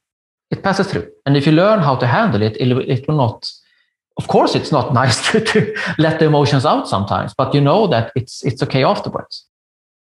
[0.52, 1.10] It passes through.
[1.26, 3.50] And if you learn how to handle it, it, it will not.
[4.18, 7.88] Of course, it's not nice to, to let the emotions out sometimes, but you know
[7.88, 9.46] that it's it's okay afterwards.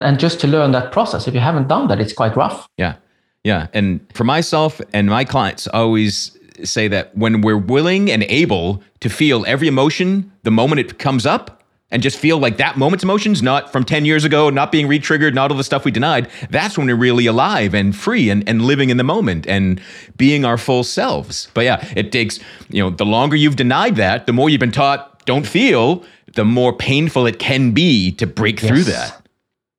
[0.02, 2.68] And just to learn that process, if you haven't done that, it's quite rough.
[2.78, 2.96] Yeah.
[3.44, 3.68] Yeah.
[3.74, 8.84] And for myself and my clients, I always say that when we're willing and able
[9.02, 13.04] to feel every emotion the moment it comes up, and just feel like that moment's
[13.04, 16.28] emotions, not from 10 years ago, not being re-triggered, not all the stuff we denied,
[16.50, 19.80] that's when we're really alive and free and, and living in the moment and
[20.18, 21.50] being our full selves.
[21.54, 24.72] But yeah, it takes, you know, the longer you've denied that, the more you've been
[24.72, 26.04] taught don't feel,
[26.34, 28.70] the more painful it can be to break yes.
[28.72, 29.28] through that.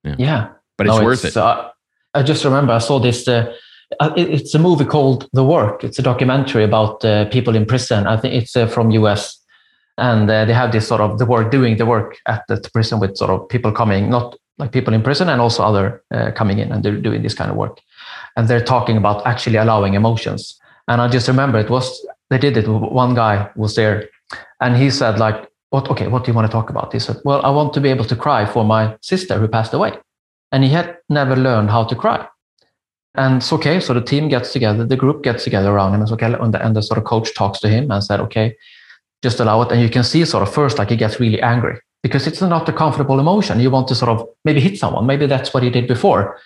[0.04, 0.14] Yeah.
[0.16, 0.48] yeah.
[0.78, 1.42] But it's no, worth it's, it.
[1.42, 1.72] Uh,
[2.14, 3.26] I just remember I saw this.
[3.28, 3.54] Uh,
[4.00, 5.84] uh it's a movie called The Work.
[5.84, 8.06] It's a documentary about uh, people in prison.
[8.06, 9.44] I think it's uh, from US
[9.98, 12.98] and uh, they have this sort of the work doing the work at the prison
[12.98, 16.58] with sort of people coming not like people in prison and also other uh, coming
[16.58, 17.80] in and they're doing this kind of work
[18.36, 22.56] and they're talking about actually allowing emotions and i just remember it was they did
[22.56, 24.08] it one guy was there
[24.60, 27.16] and he said like what okay what do you want to talk about he said
[27.24, 29.92] well i want to be able to cry for my sister who passed away
[30.54, 32.18] and he had never learned how to cry
[33.16, 36.12] and it's okay so the team gets together the group gets together around him and
[36.12, 38.54] okay and the, and the sort of coach talks to him and said okay
[39.24, 39.72] just allow it.
[39.72, 42.68] And you can see sort of first, like he gets really angry because it's not
[42.68, 43.58] a comfortable emotion.
[43.58, 45.06] You want to sort of maybe hit someone.
[45.06, 46.38] Maybe that's what he did before.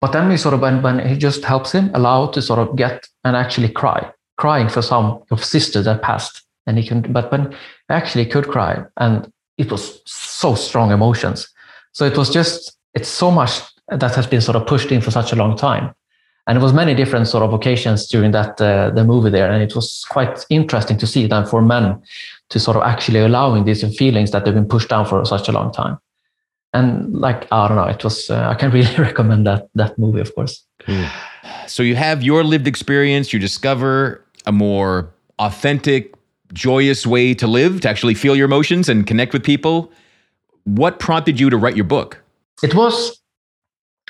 [0.00, 2.76] But then we sort of, when, when he just helps him, allow to sort of
[2.76, 6.42] get and actually cry, crying for some of sister that passed.
[6.66, 7.54] And he can, but when
[7.88, 11.48] actually could cry and it was so strong emotions.
[11.92, 15.10] So it was just, it's so much that has been sort of pushed in for
[15.10, 15.94] such a long time.
[16.46, 19.50] And it was many different sort of occasions during that uh, the movie there.
[19.50, 22.02] And it was quite interesting to see that for men
[22.48, 25.52] to sort of actually allowing these feelings that they've been pushed down for such a
[25.52, 25.98] long time.
[26.74, 30.20] And like i don't know it was uh, i can really recommend that that movie
[30.20, 30.64] of course.
[30.80, 31.06] Cool.
[31.66, 33.32] so you have your lived experience.
[33.32, 36.14] You discover a more authentic
[36.52, 39.92] joyous way to live to actually feel your emotions and connect with people.
[40.64, 42.21] What prompted you to write your book
[42.62, 43.20] it was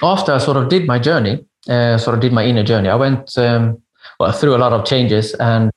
[0.03, 2.89] after i sort of did my journey uh, sort of did my inner journey.
[2.89, 3.81] I went um,
[4.19, 5.71] well through a lot of changes, and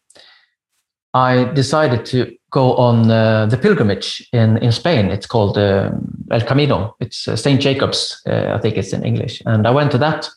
[1.14, 5.12] I decided to go on uh, the pilgrimage in in Spain.
[5.12, 5.92] It's called uh,
[6.32, 6.96] El Camino.
[7.00, 9.42] It's uh, Saint Jacob's, uh, I think it's in English.
[9.46, 10.30] And I went to that,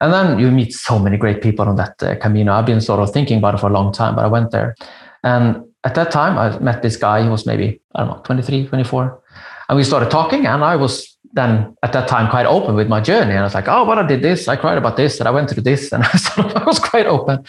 [0.00, 2.52] and then you meet so many great people on that uh, Camino.
[2.52, 4.76] I've been sort of thinking about it for a long time, but I went there,
[5.24, 7.22] and at that time I met this guy.
[7.22, 9.22] He was maybe I don't know 23, 24,
[9.68, 13.00] and we started talking, and I was then at that time quite open with my
[13.00, 13.30] journey.
[13.30, 15.30] And I was like, oh, well, I did this, I cried about this, and I
[15.30, 17.44] went through this, and I, sort of, I was quite open.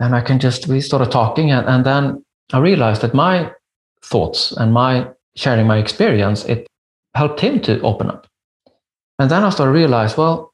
[0.00, 3.52] And I can just we started talking, and, and then I realized that my
[4.02, 6.66] thoughts and my sharing my experience it
[7.14, 8.26] helped him to open up.
[9.18, 10.50] And then I started to realize, well,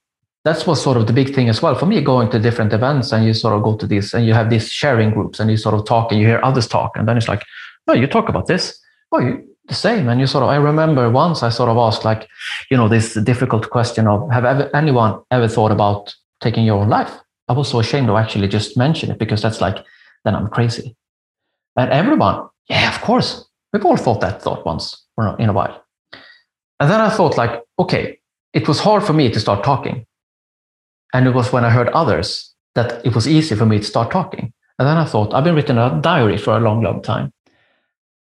[0.47, 3.13] that's was sort of the big thing as well for me going to different events
[3.13, 5.57] and you sort of go to these and you have these sharing groups and you
[5.57, 7.43] sort of talk and you hear others talk and then it's like
[7.89, 8.79] oh you talk about this
[9.11, 10.09] oh you the same.
[10.09, 12.29] And you sort of, I remember once I sort of asked, like,
[12.71, 16.89] you know, this difficult question of, have ever, anyone ever thought about taking your own
[16.89, 17.13] life?
[17.49, 19.85] I was so ashamed to actually just mention it because that's like,
[20.25, 20.97] then I'm crazy.
[21.77, 25.85] And everyone, yeah, of course, we've all thought that thought once or in a while.
[26.81, 28.19] And then I thought, like, okay,
[28.53, 30.07] it was hard for me to start talking.
[31.13, 34.11] And it was when I heard others that it was easy for me to start
[34.11, 34.53] talking.
[34.79, 37.33] And then I thought, I've been written a diary for a long, long time.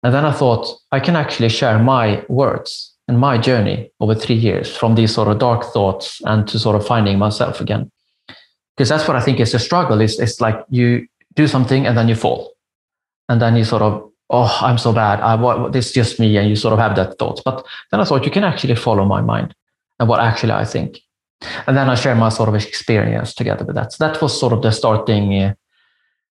[0.02, 4.36] And then I thought I can actually share my words and my journey over three
[4.36, 7.90] years from these sort of dark thoughts and to sort of finding myself again.
[8.76, 11.96] Because that's what I think is the struggle is it's like you do something and
[11.96, 12.52] then you fall.
[13.28, 15.20] And then you sort of, oh, I'm so bad.
[15.20, 16.36] I, what, this is just me.
[16.36, 17.42] And you sort of have that thought.
[17.44, 19.54] But then I thought you can actually follow my mind
[19.98, 21.00] and what actually I think.
[21.66, 23.92] And then I share my sort of experience together with that.
[23.92, 25.54] So that was sort of the starting uh,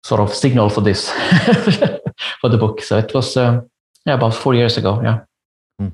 [0.04, 1.10] sort of signal for this
[2.42, 2.82] for the book.
[2.82, 3.70] So it was um,
[4.06, 5.00] yeah about four years ago.
[5.02, 5.22] Yeah.
[5.80, 5.90] Hmm.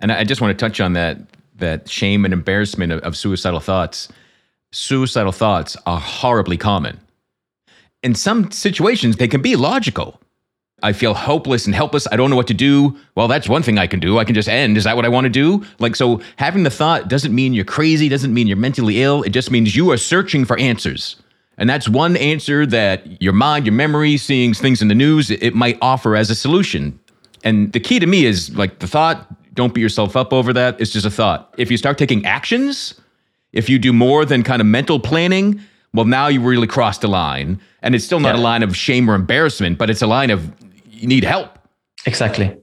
[0.00, 1.18] And I just want to touch on that
[1.56, 4.08] that shame and embarrassment of, of suicidal thoughts.
[4.72, 6.98] Suicidal thoughts are horribly common.
[8.02, 10.20] In some situations, they can be logical.
[10.82, 12.06] I feel hopeless and helpless.
[12.12, 12.98] I don't know what to do.
[13.14, 14.18] Well, that's one thing I can do.
[14.18, 14.76] I can just end.
[14.76, 15.64] Is that what I want to do?
[15.78, 19.22] Like, so having the thought doesn't mean you're crazy, doesn't mean you're mentally ill.
[19.22, 21.16] It just means you are searching for answers.
[21.56, 25.54] And that's one answer that your mind, your memory, seeing things in the news, it
[25.54, 26.98] might offer as a solution.
[27.44, 30.80] And the key to me is like the thought, don't beat yourself up over that.
[30.80, 31.54] It's just a thought.
[31.58, 33.00] If you start taking actions,
[33.52, 35.60] if you do more than kind of mental planning,
[35.92, 37.60] well, now you really crossed a line.
[37.82, 38.40] And it's still not Yeah.
[38.40, 40.50] a line of shame or embarrassment, but it's a line of
[40.90, 41.56] you need help.
[42.06, 42.56] Exactly.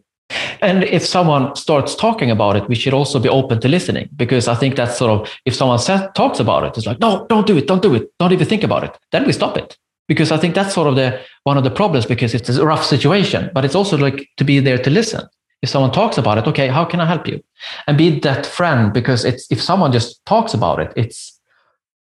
[0.61, 4.47] And if someone starts talking about it, we should also be open to listening because
[4.47, 7.47] I think that's sort of if someone says, talks about it, it's like, no, don't
[7.47, 8.97] do it, don't do it, don't even think about it.
[9.11, 12.05] Then we stop it because I think that's sort of the one of the problems
[12.05, 15.27] because it's a rough situation, but it's also like to be there to listen.
[15.61, 17.43] If someone talks about it, okay, how can I help you?
[17.87, 21.39] And be that friend because it's if someone just talks about it, it's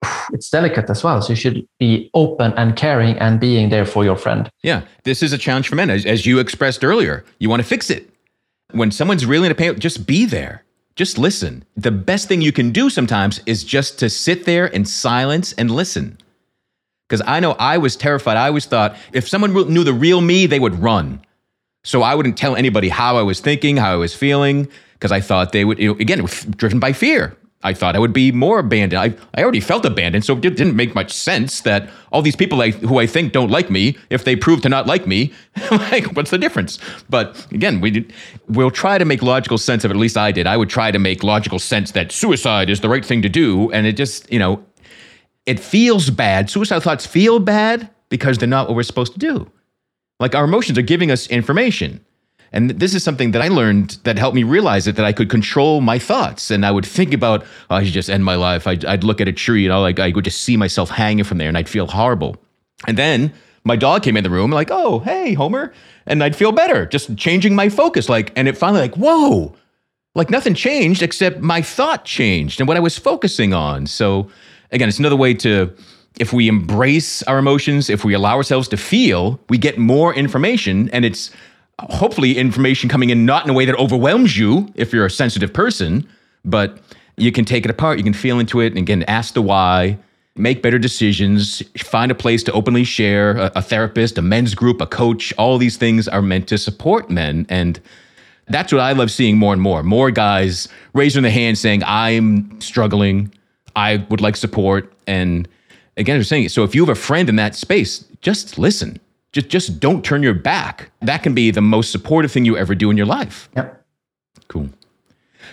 [0.32, 1.20] it's delicate as well.
[1.22, 4.50] So you should be open and caring and being there for your friend.
[4.62, 7.24] Yeah, this is a challenge for men, as, as you expressed earlier.
[7.38, 8.10] You want to fix it.
[8.72, 10.64] When someone's really in a pain, just be there.
[10.94, 11.64] Just listen.
[11.76, 15.70] The best thing you can do sometimes is just to sit there in silence and
[15.70, 16.18] listen.
[17.08, 18.36] Because I know I was terrified.
[18.36, 21.22] I always thought if someone knew the real me, they would run.
[21.84, 25.20] So I wouldn't tell anybody how I was thinking, how I was feeling, because I
[25.20, 26.26] thought they would, you know, again,
[26.56, 27.34] driven by fear.
[27.64, 29.00] I thought I would be more abandoned.
[29.00, 32.62] I, I already felt abandoned, so it didn't make much sense that all these people
[32.62, 35.32] I, who I think don't like me, if they prove to not like me,
[35.70, 36.78] like what's the difference?
[37.10, 38.12] But again, we did,
[38.48, 39.94] we'll try to make logical sense of it.
[39.94, 40.46] At least I did.
[40.46, 43.72] I would try to make logical sense that suicide is the right thing to do,
[43.72, 44.64] and it just you know,
[45.44, 46.50] it feels bad.
[46.50, 49.50] Suicide thoughts feel bad because they're not what we're supposed to do.
[50.20, 52.04] Like our emotions are giving us information.
[52.52, 55.28] And this is something that I learned that helped me realize it that I could
[55.28, 56.50] control my thoughts.
[56.50, 58.66] And I would think about, oh, I should just end my life.
[58.66, 61.38] I'd, I'd look at a tree and like I would just see myself hanging from
[61.38, 62.36] there and I'd feel horrible.
[62.86, 63.32] And then
[63.64, 65.72] my dog came in the room, like, oh, hey, Homer.
[66.06, 68.08] And I'd feel better, just changing my focus.
[68.08, 69.54] Like, and it finally like, whoa,
[70.14, 73.86] like nothing changed except my thought changed and what I was focusing on.
[73.86, 74.30] So
[74.72, 75.74] again, it's another way to
[76.18, 80.88] if we embrace our emotions, if we allow ourselves to feel, we get more information
[80.90, 81.30] and it's
[81.80, 85.52] hopefully information coming in not in a way that overwhelms you if you're a sensitive
[85.52, 86.08] person,
[86.44, 86.78] but
[87.16, 89.98] you can take it apart, you can feel into it and again ask the why,
[90.36, 94.80] make better decisions, find a place to openly share, a, a therapist, a men's group,
[94.80, 97.80] a coach, all these things are meant to support men and
[98.48, 99.82] that's what I love seeing more and more.
[99.82, 103.32] More guys raising their hand saying, I'm struggling.
[103.76, 104.92] I would like support.
[105.06, 105.48] And
[105.96, 108.98] again, I'm saying, so if you have a friend in that space, just listen.
[109.32, 110.90] Just, just don't turn your back.
[111.02, 113.48] That can be the most supportive thing you ever do in your life.
[113.56, 113.84] Yep.
[114.48, 114.68] Cool.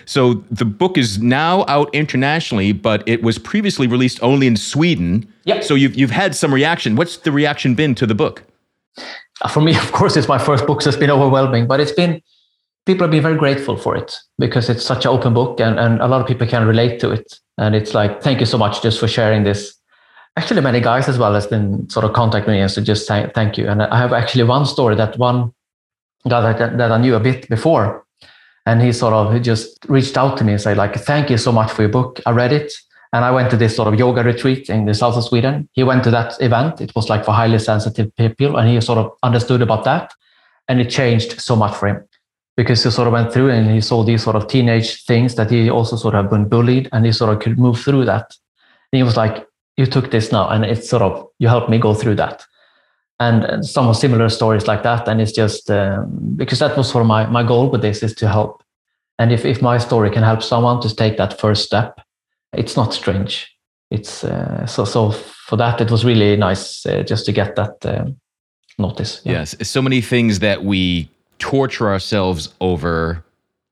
[0.06, 5.30] So the book is now out internationally, but it was previously released only in Sweden.
[5.44, 5.64] Yep.
[5.64, 6.96] So you've, you've had some reaction.
[6.96, 8.44] What's the reaction been to the book?
[9.42, 11.92] Uh, for me, of course, it's my first book, so it's been overwhelming, but it's
[11.92, 12.22] been
[12.86, 16.00] people have been very grateful for it because it's such an open book and, and
[16.00, 17.40] a lot of people can relate to it.
[17.58, 19.74] And it's like, thank you so much just for sharing this.
[20.38, 23.30] Actually, many guys as well has been sort of contacting me and so just say
[23.34, 23.68] thank you.
[23.68, 25.52] And I have actually one story that one
[26.28, 28.04] guy that, that I knew a bit before,
[28.66, 31.38] and he sort of he just reached out to me and said like, thank you
[31.38, 32.20] so much for your book.
[32.26, 32.72] I read it.
[33.12, 35.68] And I went to this sort of yoga retreat in the south of Sweden.
[35.72, 36.80] He went to that event.
[36.80, 40.12] It was like for highly sensitive people, and he sort of understood about that.
[40.68, 42.06] And it changed so much for him
[42.56, 45.50] because he sort of went through and he saw these sort of teenage things that
[45.50, 48.34] he also sort of been bullied and he sort of could move through that.
[48.92, 49.46] And he was like,
[49.76, 52.44] You took this now, and it's sort of, you helped me go through that.
[53.18, 55.08] And some of similar stories like that.
[55.08, 58.14] And it's just um, because that was sort of my, my goal with this is
[58.16, 58.62] to help.
[59.18, 61.98] And if, if my story can help someone to take that first step,
[62.52, 63.50] it's not strange.
[63.90, 67.86] It's uh, so, so for that, it was really nice uh, just to get that
[67.86, 68.04] uh,
[68.78, 69.22] notice.
[69.24, 69.32] Yeah.
[69.32, 69.56] Yes.
[69.66, 71.08] So many things that we
[71.38, 73.24] torture ourselves over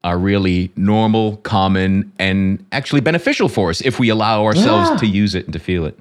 [0.05, 4.97] are really normal, common, and actually beneficial for us if we allow ourselves Yeah.
[4.99, 5.99] to use it and to feel it.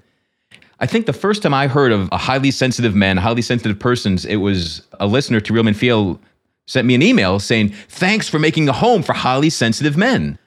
[0.80, 4.26] I think the first time I heard of a highly sensitive man, highly sensitive persons,
[4.26, 6.20] it was a listener to Real Men Feel
[6.68, 10.38] sent me an email saying, Thanks for making a home for highly sensitive men.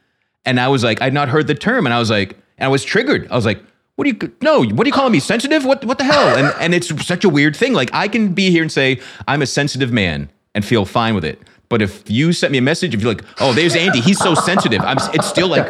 [0.44, 1.86] And I was like, I'd not heard the term.
[1.86, 3.26] And I was like, and I was triggered.
[3.30, 3.60] I was like,
[3.96, 5.20] what do you no, what are you calling me?
[5.20, 5.64] Sensitive?
[5.64, 6.36] What what the hell?
[6.36, 7.72] And and it's such a weird thing.
[7.72, 11.24] Like I can be here and say, I'm a sensitive man and feel fine with
[11.24, 11.40] it.
[11.68, 14.34] But if you sent me a message, if you're like, oh, there's Andy, he's so
[14.34, 14.80] sensitive.
[14.82, 15.66] I'm it's still like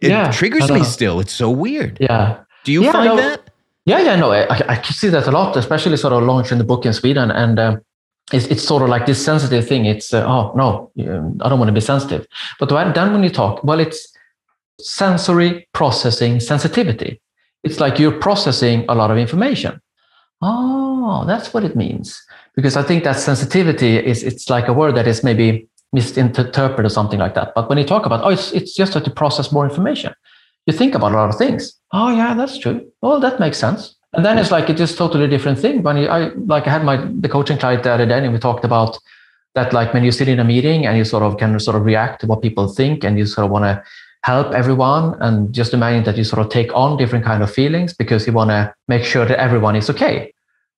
[0.00, 1.20] it Yeah, triggers me still.
[1.20, 1.98] It's so weird.
[2.00, 2.40] Yeah.
[2.64, 3.16] Do you Yeah, find no.
[3.16, 3.50] that?
[3.84, 6.84] Yeah, yeah, no, I, I see that a lot, especially sort of launching the book
[6.84, 7.30] in Sweden.
[7.30, 7.80] And um,
[8.32, 9.84] it's, it's sort of like this sensitive thing.
[9.84, 12.26] It's, uh, oh, no, I don't want to be sensitive.
[12.58, 14.12] But then when you talk, well, it's
[14.80, 17.20] sensory processing sensitivity.
[17.62, 19.80] It's like you're processing a lot of information.
[20.42, 22.20] Oh, that's what it means.
[22.56, 26.88] Because I think that sensitivity is, it's like a word that is maybe misinterpreted or
[26.88, 27.52] something like that.
[27.54, 30.14] But when you talk about, oh, it's, it's just that you process more information
[30.66, 31.72] you think about a lot of things.
[31.92, 32.86] Oh yeah, that's true.
[33.00, 33.94] Well, that makes sense.
[34.12, 35.82] And then it's like it's just totally different thing.
[35.82, 38.38] When you, I like I had my the coaching client the other day, and we
[38.38, 38.98] talked about
[39.54, 39.72] that.
[39.72, 42.20] Like when you sit in a meeting and you sort of can sort of react
[42.20, 43.82] to what people think, and you sort of want to
[44.22, 47.94] help everyone and just imagine that you sort of take on different kind of feelings
[47.94, 50.32] because you want to make sure that everyone is okay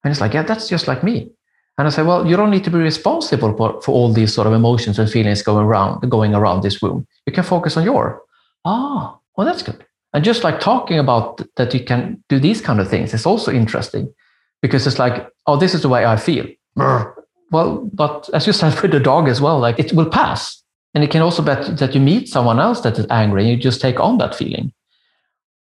[0.04, 1.30] and it's like yeah that's just like me
[1.78, 4.46] and i say well you don't need to be responsible for, for all these sort
[4.46, 7.06] of emotions and feelings going around going around this room.
[7.26, 8.22] You can focus on your.
[8.64, 9.84] Ah oh, well that's good.
[10.12, 13.52] And just like talking about that you can do these kind of things is also
[13.52, 14.12] interesting
[14.60, 16.46] because it's like oh this is the way i feel.
[17.50, 20.62] Well but as you said with the dog as well like it will pass.
[20.94, 23.56] And it can also be that you meet someone else that is angry and you
[23.56, 24.72] just take on that feeling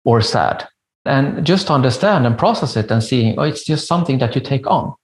[0.06, 0.68] or sad.
[1.06, 4.42] And just to understand and process it and see, oh, it's just something that you
[4.42, 4.96] take on.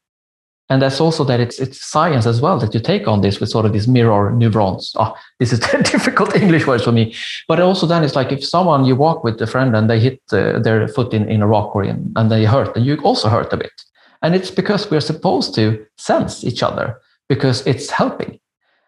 [0.70, 3.50] And that's also that it's it's science as well that you take on this with
[3.50, 4.94] sort of these mirror neurons.
[4.96, 5.60] Oh, this is
[5.92, 7.14] difficult English words for me.
[7.48, 10.22] But also then it's like if someone you walk with a friend and they hit
[10.32, 13.30] uh, their foot in, in a rock or in, and they hurt, and you also
[13.30, 13.74] hurt a bit.
[14.22, 18.40] And it's because we're supposed to sense each other because it's helping.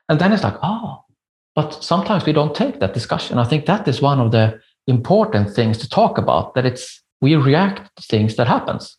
[0.07, 1.03] And then it's like, oh,
[1.55, 3.37] but sometimes we don't take that discussion.
[3.37, 7.35] I think that is one of the important things to talk about, that it's we
[7.35, 8.97] react to things that happens.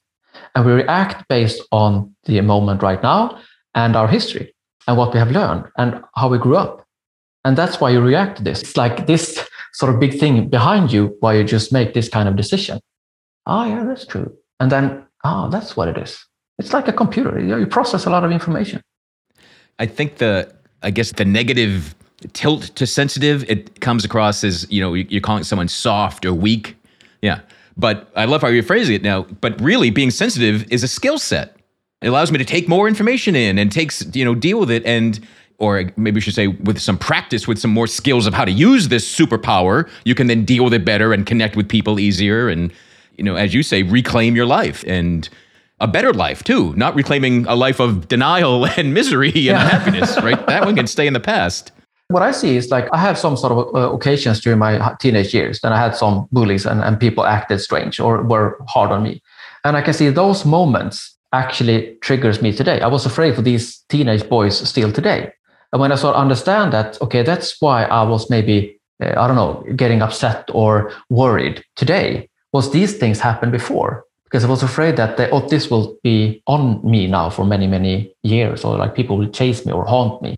[0.57, 3.39] And we react based on the moment right now
[3.75, 4.55] and our history
[4.89, 6.83] and what we have learned and how we grew up.
[7.45, 8.63] And that's why you react to this.
[8.63, 12.27] It's like this sort of big thing behind you why you just make this kind
[12.27, 12.81] of decision.
[13.45, 14.35] Oh, yeah, that's true.
[14.59, 16.25] And then, oh, that's what it is.
[16.59, 17.39] It's like a computer.
[17.39, 18.81] You, know, you process a lot of information.
[19.79, 20.51] I think the,
[20.83, 21.95] I guess the negative
[22.33, 26.77] tilt to sensitive, it comes across as, you know, you're calling someone soft or weak.
[27.21, 27.41] Yeah.
[27.77, 29.23] But I love how you're phrasing it now.
[29.41, 31.57] But really, being sensitive is a skill set.
[32.03, 34.85] It allows me to take more information in and takes, you know, deal with it
[34.85, 35.19] and
[35.59, 38.53] or maybe we should say with some practice with some more skills of how to
[38.53, 42.51] use this superpower, you can then deal with it better and connect with people easier
[42.51, 42.73] and
[43.17, 45.29] you know, as you say, reclaim your life and
[45.81, 49.63] a better life too, not reclaiming a life of denial and misery and yeah.
[49.63, 50.47] unhappiness, right?
[50.47, 51.73] That one can stay in the past.
[52.09, 55.35] What I see is like I had some sort of uh, occasions during my teenage
[55.35, 55.61] years.
[55.61, 59.23] Then I had some bullies and, and people acted strange or were hard on me.
[59.65, 62.81] And I can see those moments actually triggers me today.
[62.81, 65.33] I was afraid for these teenage boys still today.
[65.73, 69.27] And when I sort of understand that, okay, that's why I was maybe, uh, I
[69.27, 74.05] don't know, getting upset or worried today, was these things happened before?
[74.25, 77.67] Because I was afraid that they, oh, this will be on me now for many,
[77.67, 80.37] many years, or like people will chase me or haunt me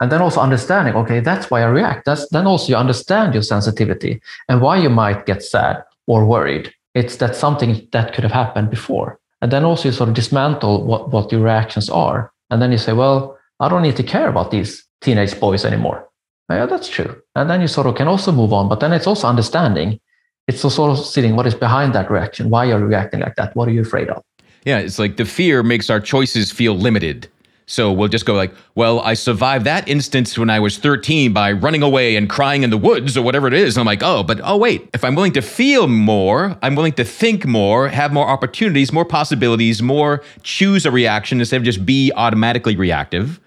[0.00, 2.04] and then also understanding okay that's why i react.
[2.04, 6.72] That's then also you understand your sensitivity and why you might get sad or worried.
[6.94, 9.18] It's that something that could have happened before.
[9.42, 12.32] And then also you sort of dismantle what, what your reactions are.
[12.50, 16.08] And then you say well i don't need to care about these teenage boys anymore.
[16.50, 17.22] Yeah that's true.
[17.34, 20.00] And then you sort of can also move on but then it's also understanding.
[20.48, 22.50] It's also sort of sitting what is behind that reaction.
[22.50, 23.56] Why are you reacting like that?
[23.56, 24.22] What are you afraid of?
[24.64, 27.28] Yeah it's like the fear makes our choices feel limited
[27.68, 31.50] so we'll just go like, well, I survived that instance when I was 13 by
[31.50, 33.76] running away and crying in the woods or whatever it is.
[33.76, 36.92] And I'm like, oh, but oh, wait, if I'm willing to feel more, I'm willing
[36.92, 41.84] to think more, have more opportunities, more possibilities, more choose a reaction instead of just
[41.84, 43.40] be automatically reactive.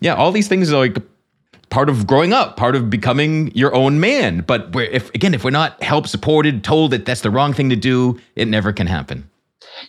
[0.00, 0.98] Yeah, all these things are like
[1.68, 4.42] part of growing up, part of becoming your own man.
[4.42, 7.76] But if again, if we're not help supported, told that that's the wrong thing to
[7.76, 9.28] do, it never can happen.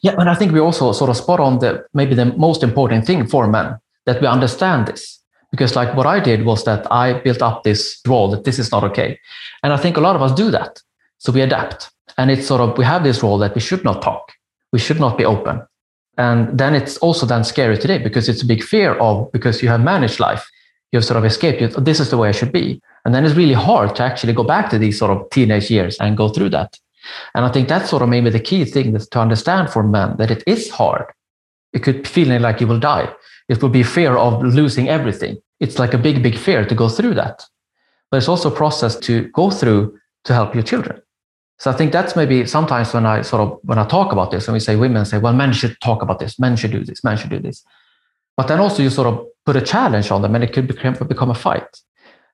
[0.01, 3.05] Yeah, and I think we also sort of spot on the maybe the most important
[3.05, 5.19] thing for men that we understand this.
[5.51, 8.71] Because like what I did was that I built up this role that this is
[8.71, 9.19] not okay.
[9.61, 10.81] And I think a lot of us do that.
[11.19, 11.91] So we adapt.
[12.17, 14.31] And it's sort of we have this role that we should not talk.
[14.71, 15.61] We should not be open.
[16.17, 19.69] And then it's also then scary today because it's a big fear of because you
[19.69, 20.47] have managed life.
[20.91, 21.61] You've sort of escaped.
[21.61, 22.81] You, this is the way I should be.
[23.05, 25.97] And then it's really hard to actually go back to these sort of teenage years
[25.97, 26.77] and go through that.
[27.35, 30.15] And I think that's sort of maybe the key thing is to understand for men
[30.17, 31.05] that it is hard.
[31.73, 33.13] It could feel like you will die.
[33.49, 35.37] It will be fear of losing everything.
[35.59, 37.45] It's like a big, big fear to go through that.
[38.09, 41.01] But it's also a process to go through to help your children.
[41.59, 44.47] So I think that's maybe sometimes when I sort of when I talk about this
[44.47, 47.03] and we say women say, well, men should talk about this, men should do this,
[47.03, 47.63] men should do this.
[48.35, 50.93] But then also you sort of put a challenge on them and it could become,
[51.07, 51.81] become a fight.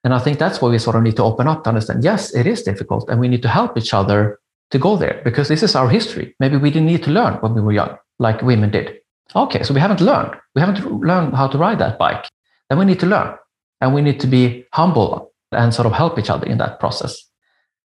[0.03, 2.33] And I think that's why we sort of need to open up to understand, yes,
[2.33, 4.39] it is difficult and we need to help each other
[4.71, 6.35] to go there because this is our history.
[6.39, 8.99] Maybe we didn't need to learn when we were young, like women did.
[9.35, 10.35] Okay, so we haven't learned.
[10.55, 12.25] We haven't learned how to ride that bike.
[12.69, 13.35] Then we need to learn
[13.81, 17.25] and we need to be humble and sort of help each other in that process.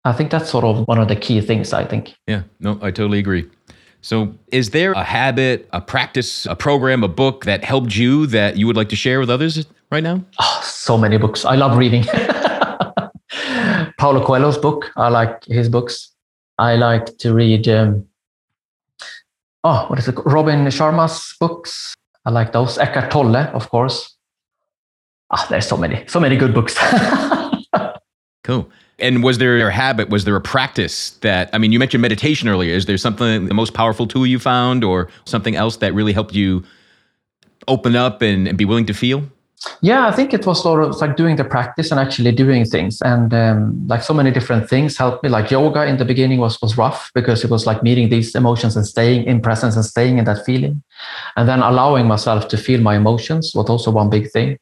[0.03, 2.15] I think that's sort of one of the key things, I think.
[2.27, 3.49] Yeah, no, I totally agree.
[4.03, 8.57] So, is there a habit, a practice, a program, a book that helped you that
[8.57, 10.25] you would like to share with others right now?
[10.39, 11.45] Oh, so many books.
[11.45, 12.03] I love reading.
[13.99, 14.91] Paulo Coelho's book.
[14.95, 16.10] I like his books.
[16.61, 18.05] I like to read, um,
[19.63, 20.15] oh, what is it?
[20.25, 21.95] Robin Sharma's books.
[22.23, 22.77] I like those.
[22.77, 24.15] Eckhart Tolle, of course.
[25.31, 26.77] Ah, there's so many, so many good books.
[28.43, 28.69] cool.
[28.99, 30.09] And was there a habit?
[30.09, 32.75] Was there a practice that, I mean, you mentioned meditation earlier.
[32.75, 36.35] Is there something, the most powerful tool you found or something else that really helped
[36.35, 36.63] you
[37.67, 39.23] open up and, and be willing to feel?
[39.81, 43.01] Yeah, I think it was sort of like doing the practice and actually doing things,
[43.01, 45.29] and um, like so many different things helped me.
[45.29, 48.75] Like yoga in the beginning was was rough because it was like meeting these emotions
[48.75, 50.81] and staying in presence and staying in that feeling,
[51.35, 54.57] and then allowing myself to feel my emotions was also one big thing.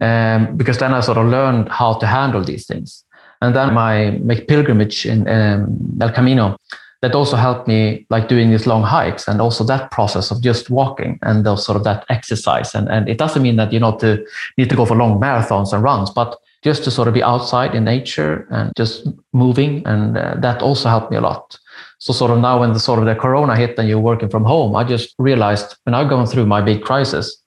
[0.00, 3.04] Um, because then I sort of learned how to handle these things,
[3.40, 6.56] and then my, my pilgrimage in um, El Camino
[7.00, 10.68] that also helped me like doing these long hikes and also that process of just
[10.68, 12.74] walking and those sort of that exercise.
[12.74, 14.24] And, and it doesn't mean that you know to
[14.56, 17.74] need to go for long marathons and runs but just to sort of be outside
[17.74, 19.86] in nature and just moving.
[19.86, 21.56] And uh, that also helped me a lot.
[21.98, 24.44] So sort of now when the sort of the corona hit and you're working from
[24.44, 27.42] home i just realized when i've gone through my big crisis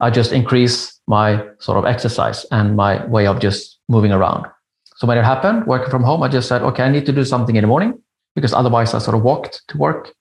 [0.00, 4.46] i just increase my sort of exercise and my way of just moving around.
[4.96, 7.24] So when it happened working from home i just said okay i need to do
[7.24, 7.94] something in the morning
[8.34, 10.12] because otherwise I sort of walked to work.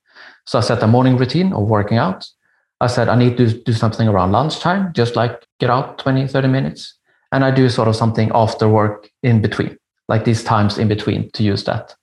[0.46, 2.28] So I set a morning routine of working out.
[2.80, 6.48] I said I need to do something around lunchtime, just like get out 20, 30
[6.48, 6.96] minutes.
[7.32, 9.78] And I do sort of something after work in between,
[10.10, 11.96] like these times in between to use that.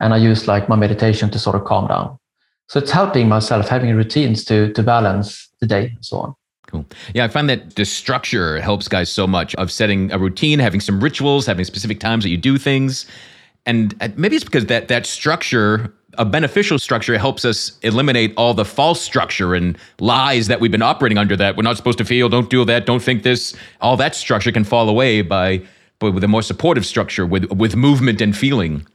[0.00, 2.18] And I use like my meditation to sort of calm down.
[2.68, 6.34] So it's helping myself having routines to to balance the day and so on.
[6.66, 6.86] Cool.
[7.14, 10.80] Yeah, I find that the structure helps guys so much of setting a routine, having
[10.80, 13.06] some rituals, having specific times that you do things
[13.66, 18.54] and uh, maybe it's because that that structure a beneficial structure helps us eliminate all
[18.54, 22.04] the false structure and lies that we've been operating under that we're not supposed to
[22.04, 23.54] feel don't do that don't think this.
[23.80, 25.62] All that structure can fall away by
[25.98, 28.86] but with a more supportive structure with with movement and feeling.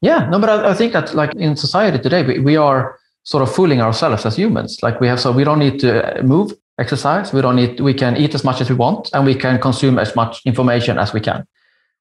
[0.00, 3.42] Yeah no but i, I think that like in society today we, we are sort
[3.42, 4.78] of fooling ourselves as humans.
[4.82, 7.32] Like we have so we don't need to move exercise.
[7.32, 9.98] We don't need we can eat as much as we want and we can consume
[9.98, 11.46] as much information as we can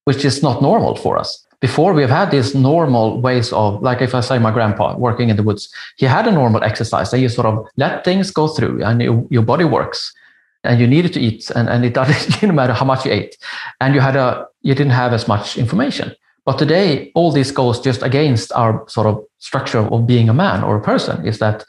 [0.05, 4.13] which is not normal for us before we've had these normal ways of like if
[4.13, 5.63] i say my grandpa working in the woods
[5.95, 7.09] he had a normal exercise.
[7.09, 10.13] That you sort of let things go through and you, your body works
[10.65, 13.37] and you needed to eat and, and it didn't matter how much you ate.
[13.79, 16.07] And you had a you didn't have as much information
[16.45, 20.63] but today all this goes just against our sort of structure of being a man
[20.63, 21.63] or a person is that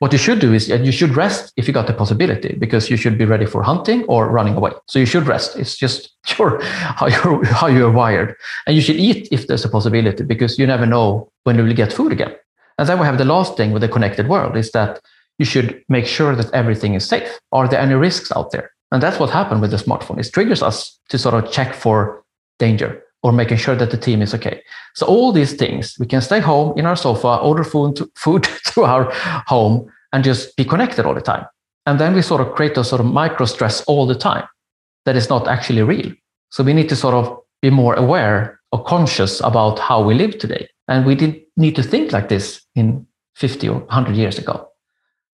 [0.00, 2.96] what you should do is you should rest if you got the possibility because you
[2.96, 4.72] should be ready for hunting or running away.
[4.88, 5.56] So you should rest.
[5.56, 8.36] It's just your how you're how you're wired.
[8.66, 11.74] And you should eat if there's a possibility because you never know when you will
[11.74, 12.34] get food again.
[12.78, 15.00] And then we have the last thing with the connected world is that
[15.38, 17.38] you should make sure that everything is safe.
[17.52, 18.70] Are there any risks out there?
[18.92, 20.18] And that's what happened with the smartphone.
[20.18, 22.22] It triggers us to sort of check for
[22.58, 24.62] danger or making sure that the team is okay.
[24.94, 28.44] So all these things, we can stay home in our sofa, order food to, food
[28.66, 29.10] to our
[29.48, 31.44] home, and just be connected all the time.
[31.86, 34.44] And then we sort of create a sort of micro stress all the time
[35.06, 36.12] that is not actually real.
[36.50, 40.38] So we need to sort of be more aware or conscious about how we live
[40.38, 40.68] today.
[40.86, 44.68] And we didn't need to think like this in 50 or 100 years ago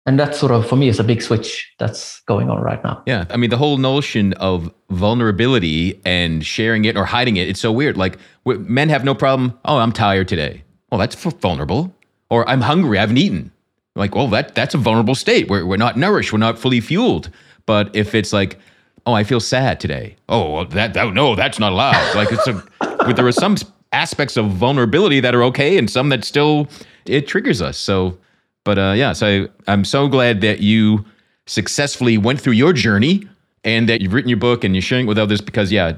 [0.05, 3.03] and that sort of for me is a big switch that's going on right now.
[3.05, 3.25] Yeah.
[3.29, 7.71] I mean the whole notion of vulnerability and sharing it or hiding it it's so
[7.71, 7.97] weird.
[7.97, 10.63] Like men have no problem oh i'm tired today.
[10.91, 11.93] Well that's vulnerable.
[12.29, 12.97] Or i'm hungry.
[12.97, 13.51] I haven't eaten.
[13.95, 15.49] Like well that that's a vulnerable state.
[15.49, 16.31] We're, we're not nourished.
[16.33, 17.29] We're not fully fueled.
[17.65, 18.57] But if it's like
[19.05, 20.15] oh i feel sad today.
[20.27, 22.15] Oh that, that no that's not allowed.
[22.15, 23.57] Like it's a but there are some
[23.91, 26.67] aspects of vulnerability that are okay and some that still
[27.05, 27.77] it triggers us.
[27.77, 28.17] So
[28.69, 31.03] but uh, yeah, so I'm so glad that you
[31.47, 33.27] successfully went through your journey
[33.63, 35.97] and that you've written your book and you're sharing it with others because, yeah, one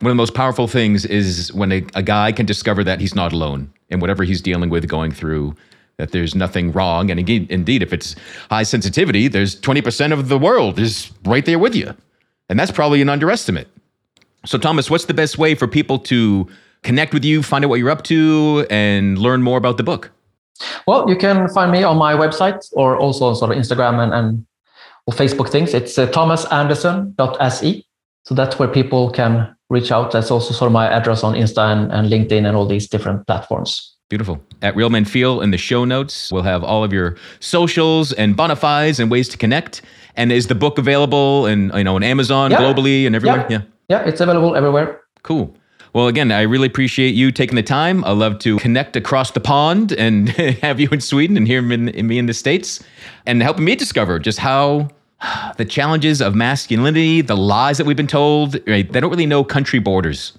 [0.00, 3.34] of the most powerful things is when a, a guy can discover that he's not
[3.34, 5.54] alone in whatever he's dealing with, going through,
[5.98, 7.10] that there's nothing wrong.
[7.10, 8.16] And indeed, indeed if it's
[8.48, 11.94] high sensitivity, there's 20% of the world is right there with you.
[12.48, 13.68] And that's probably an underestimate.
[14.46, 16.48] So, Thomas, what's the best way for people to
[16.82, 20.12] connect with you, find out what you're up to, and learn more about the book?
[20.86, 24.12] Well, you can find me on my website or also on sort of Instagram and,
[24.14, 24.46] and
[25.06, 25.74] or Facebook things.
[25.74, 27.84] It's uh, thomasanderson.se.
[28.24, 30.10] So that's where people can reach out.
[30.12, 33.26] That's also sort of my address on Insta and, and LinkedIn and all these different
[33.26, 33.94] platforms.
[34.08, 34.40] Beautiful.
[34.62, 38.36] At Real Men Feel in the show notes, we'll have all of your socials and
[38.36, 39.82] bona fides and ways to connect.
[40.14, 42.58] And is the book available in you know on Amazon yeah.
[42.58, 43.46] globally and everywhere?
[43.50, 43.62] Yeah.
[43.88, 45.02] yeah, yeah, it's available everywhere.
[45.22, 45.56] Cool.
[45.96, 48.04] Well, again, I really appreciate you taking the time.
[48.04, 50.28] I love to connect across the pond and
[50.60, 52.84] have you in Sweden and here in, in me in the States
[53.24, 54.90] and helping me discover just how
[55.56, 59.42] the challenges of masculinity, the lies that we've been told, right, they don't really know
[59.42, 60.36] country borders.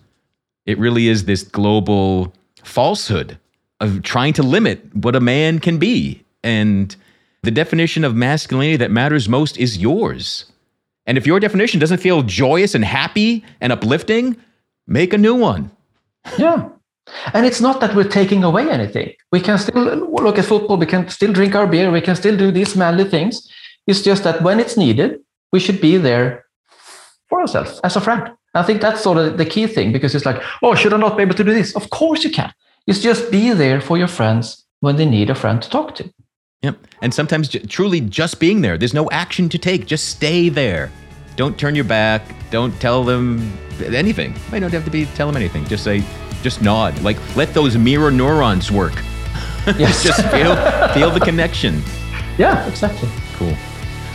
[0.68, 3.40] It really is this global falsehood
[3.80, 6.24] of trying to limit what a man can be.
[6.44, 6.96] And
[7.42, 10.46] the definition of masculinity that matters most is yours.
[11.08, 14.38] And if your definition doesn't feel joyous and happy and uplifting,
[14.88, 15.72] make a new one.
[16.38, 16.70] Yeah.
[17.34, 19.14] And it's not that we're taking away anything.
[19.32, 22.36] We can still look at football, we can still drink our beer, we can still
[22.36, 23.48] do these manly things.
[23.86, 25.20] It's just that when it's needed,
[25.52, 26.46] we should be there
[27.30, 28.32] for ourselves as a friend.
[28.54, 31.16] I think that's sort of the key thing because it's like, oh, should I not
[31.16, 31.76] be able to do this?
[31.76, 32.54] Of course you can.
[32.88, 36.12] It's just be there for your friends when they need a friend to talk to.
[36.64, 36.78] Yep.
[37.02, 38.78] And sometimes j- truly just being there.
[38.78, 39.86] There's no action to take.
[39.86, 40.92] Just stay there.
[41.38, 42.24] Don't turn your back.
[42.50, 44.34] Don't tell them anything.
[44.52, 45.66] You don't have to be tell them anything.
[45.66, 46.04] Just say,
[46.42, 47.00] just nod.
[47.04, 48.94] Like let those mirror neurons work.
[49.78, 50.02] Yes.
[50.02, 50.56] just feel
[50.94, 51.84] feel the connection.
[52.38, 53.10] Yeah, exactly.
[53.36, 53.54] Cool.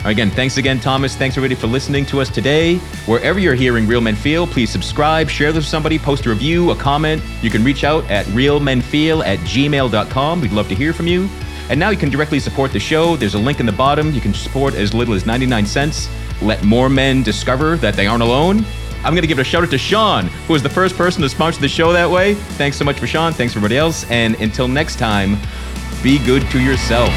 [0.04, 1.14] Again, thanks again, Thomas.
[1.14, 2.78] Thanks everybody for listening to us today.
[3.06, 6.70] Wherever you're hearing Real Men Feel, please subscribe, share this with somebody, post a review,
[6.70, 7.22] a comment.
[7.42, 10.40] You can reach out at realmenfeel at gmail.com.
[10.40, 11.28] We'd love to hear from you.
[11.68, 13.14] And now you can directly support the show.
[13.16, 14.12] There's a link in the bottom.
[14.12, 16.08] You can support as little as 99 cents.
[16.42, 18.64] Let more men discover that they aren't alone.
[19.04, 21.28] I'm going to give a shout out to Sean, who was the first person to
[21.28, 22.34] sponsor the show that way.
[22.34, 23.32] Thanks so much for Sean.
[23.32, 24.08] Thanks for everybody else.
[24.10, 25.36] And until next time,
[26.02, 27.10] be good to yourself.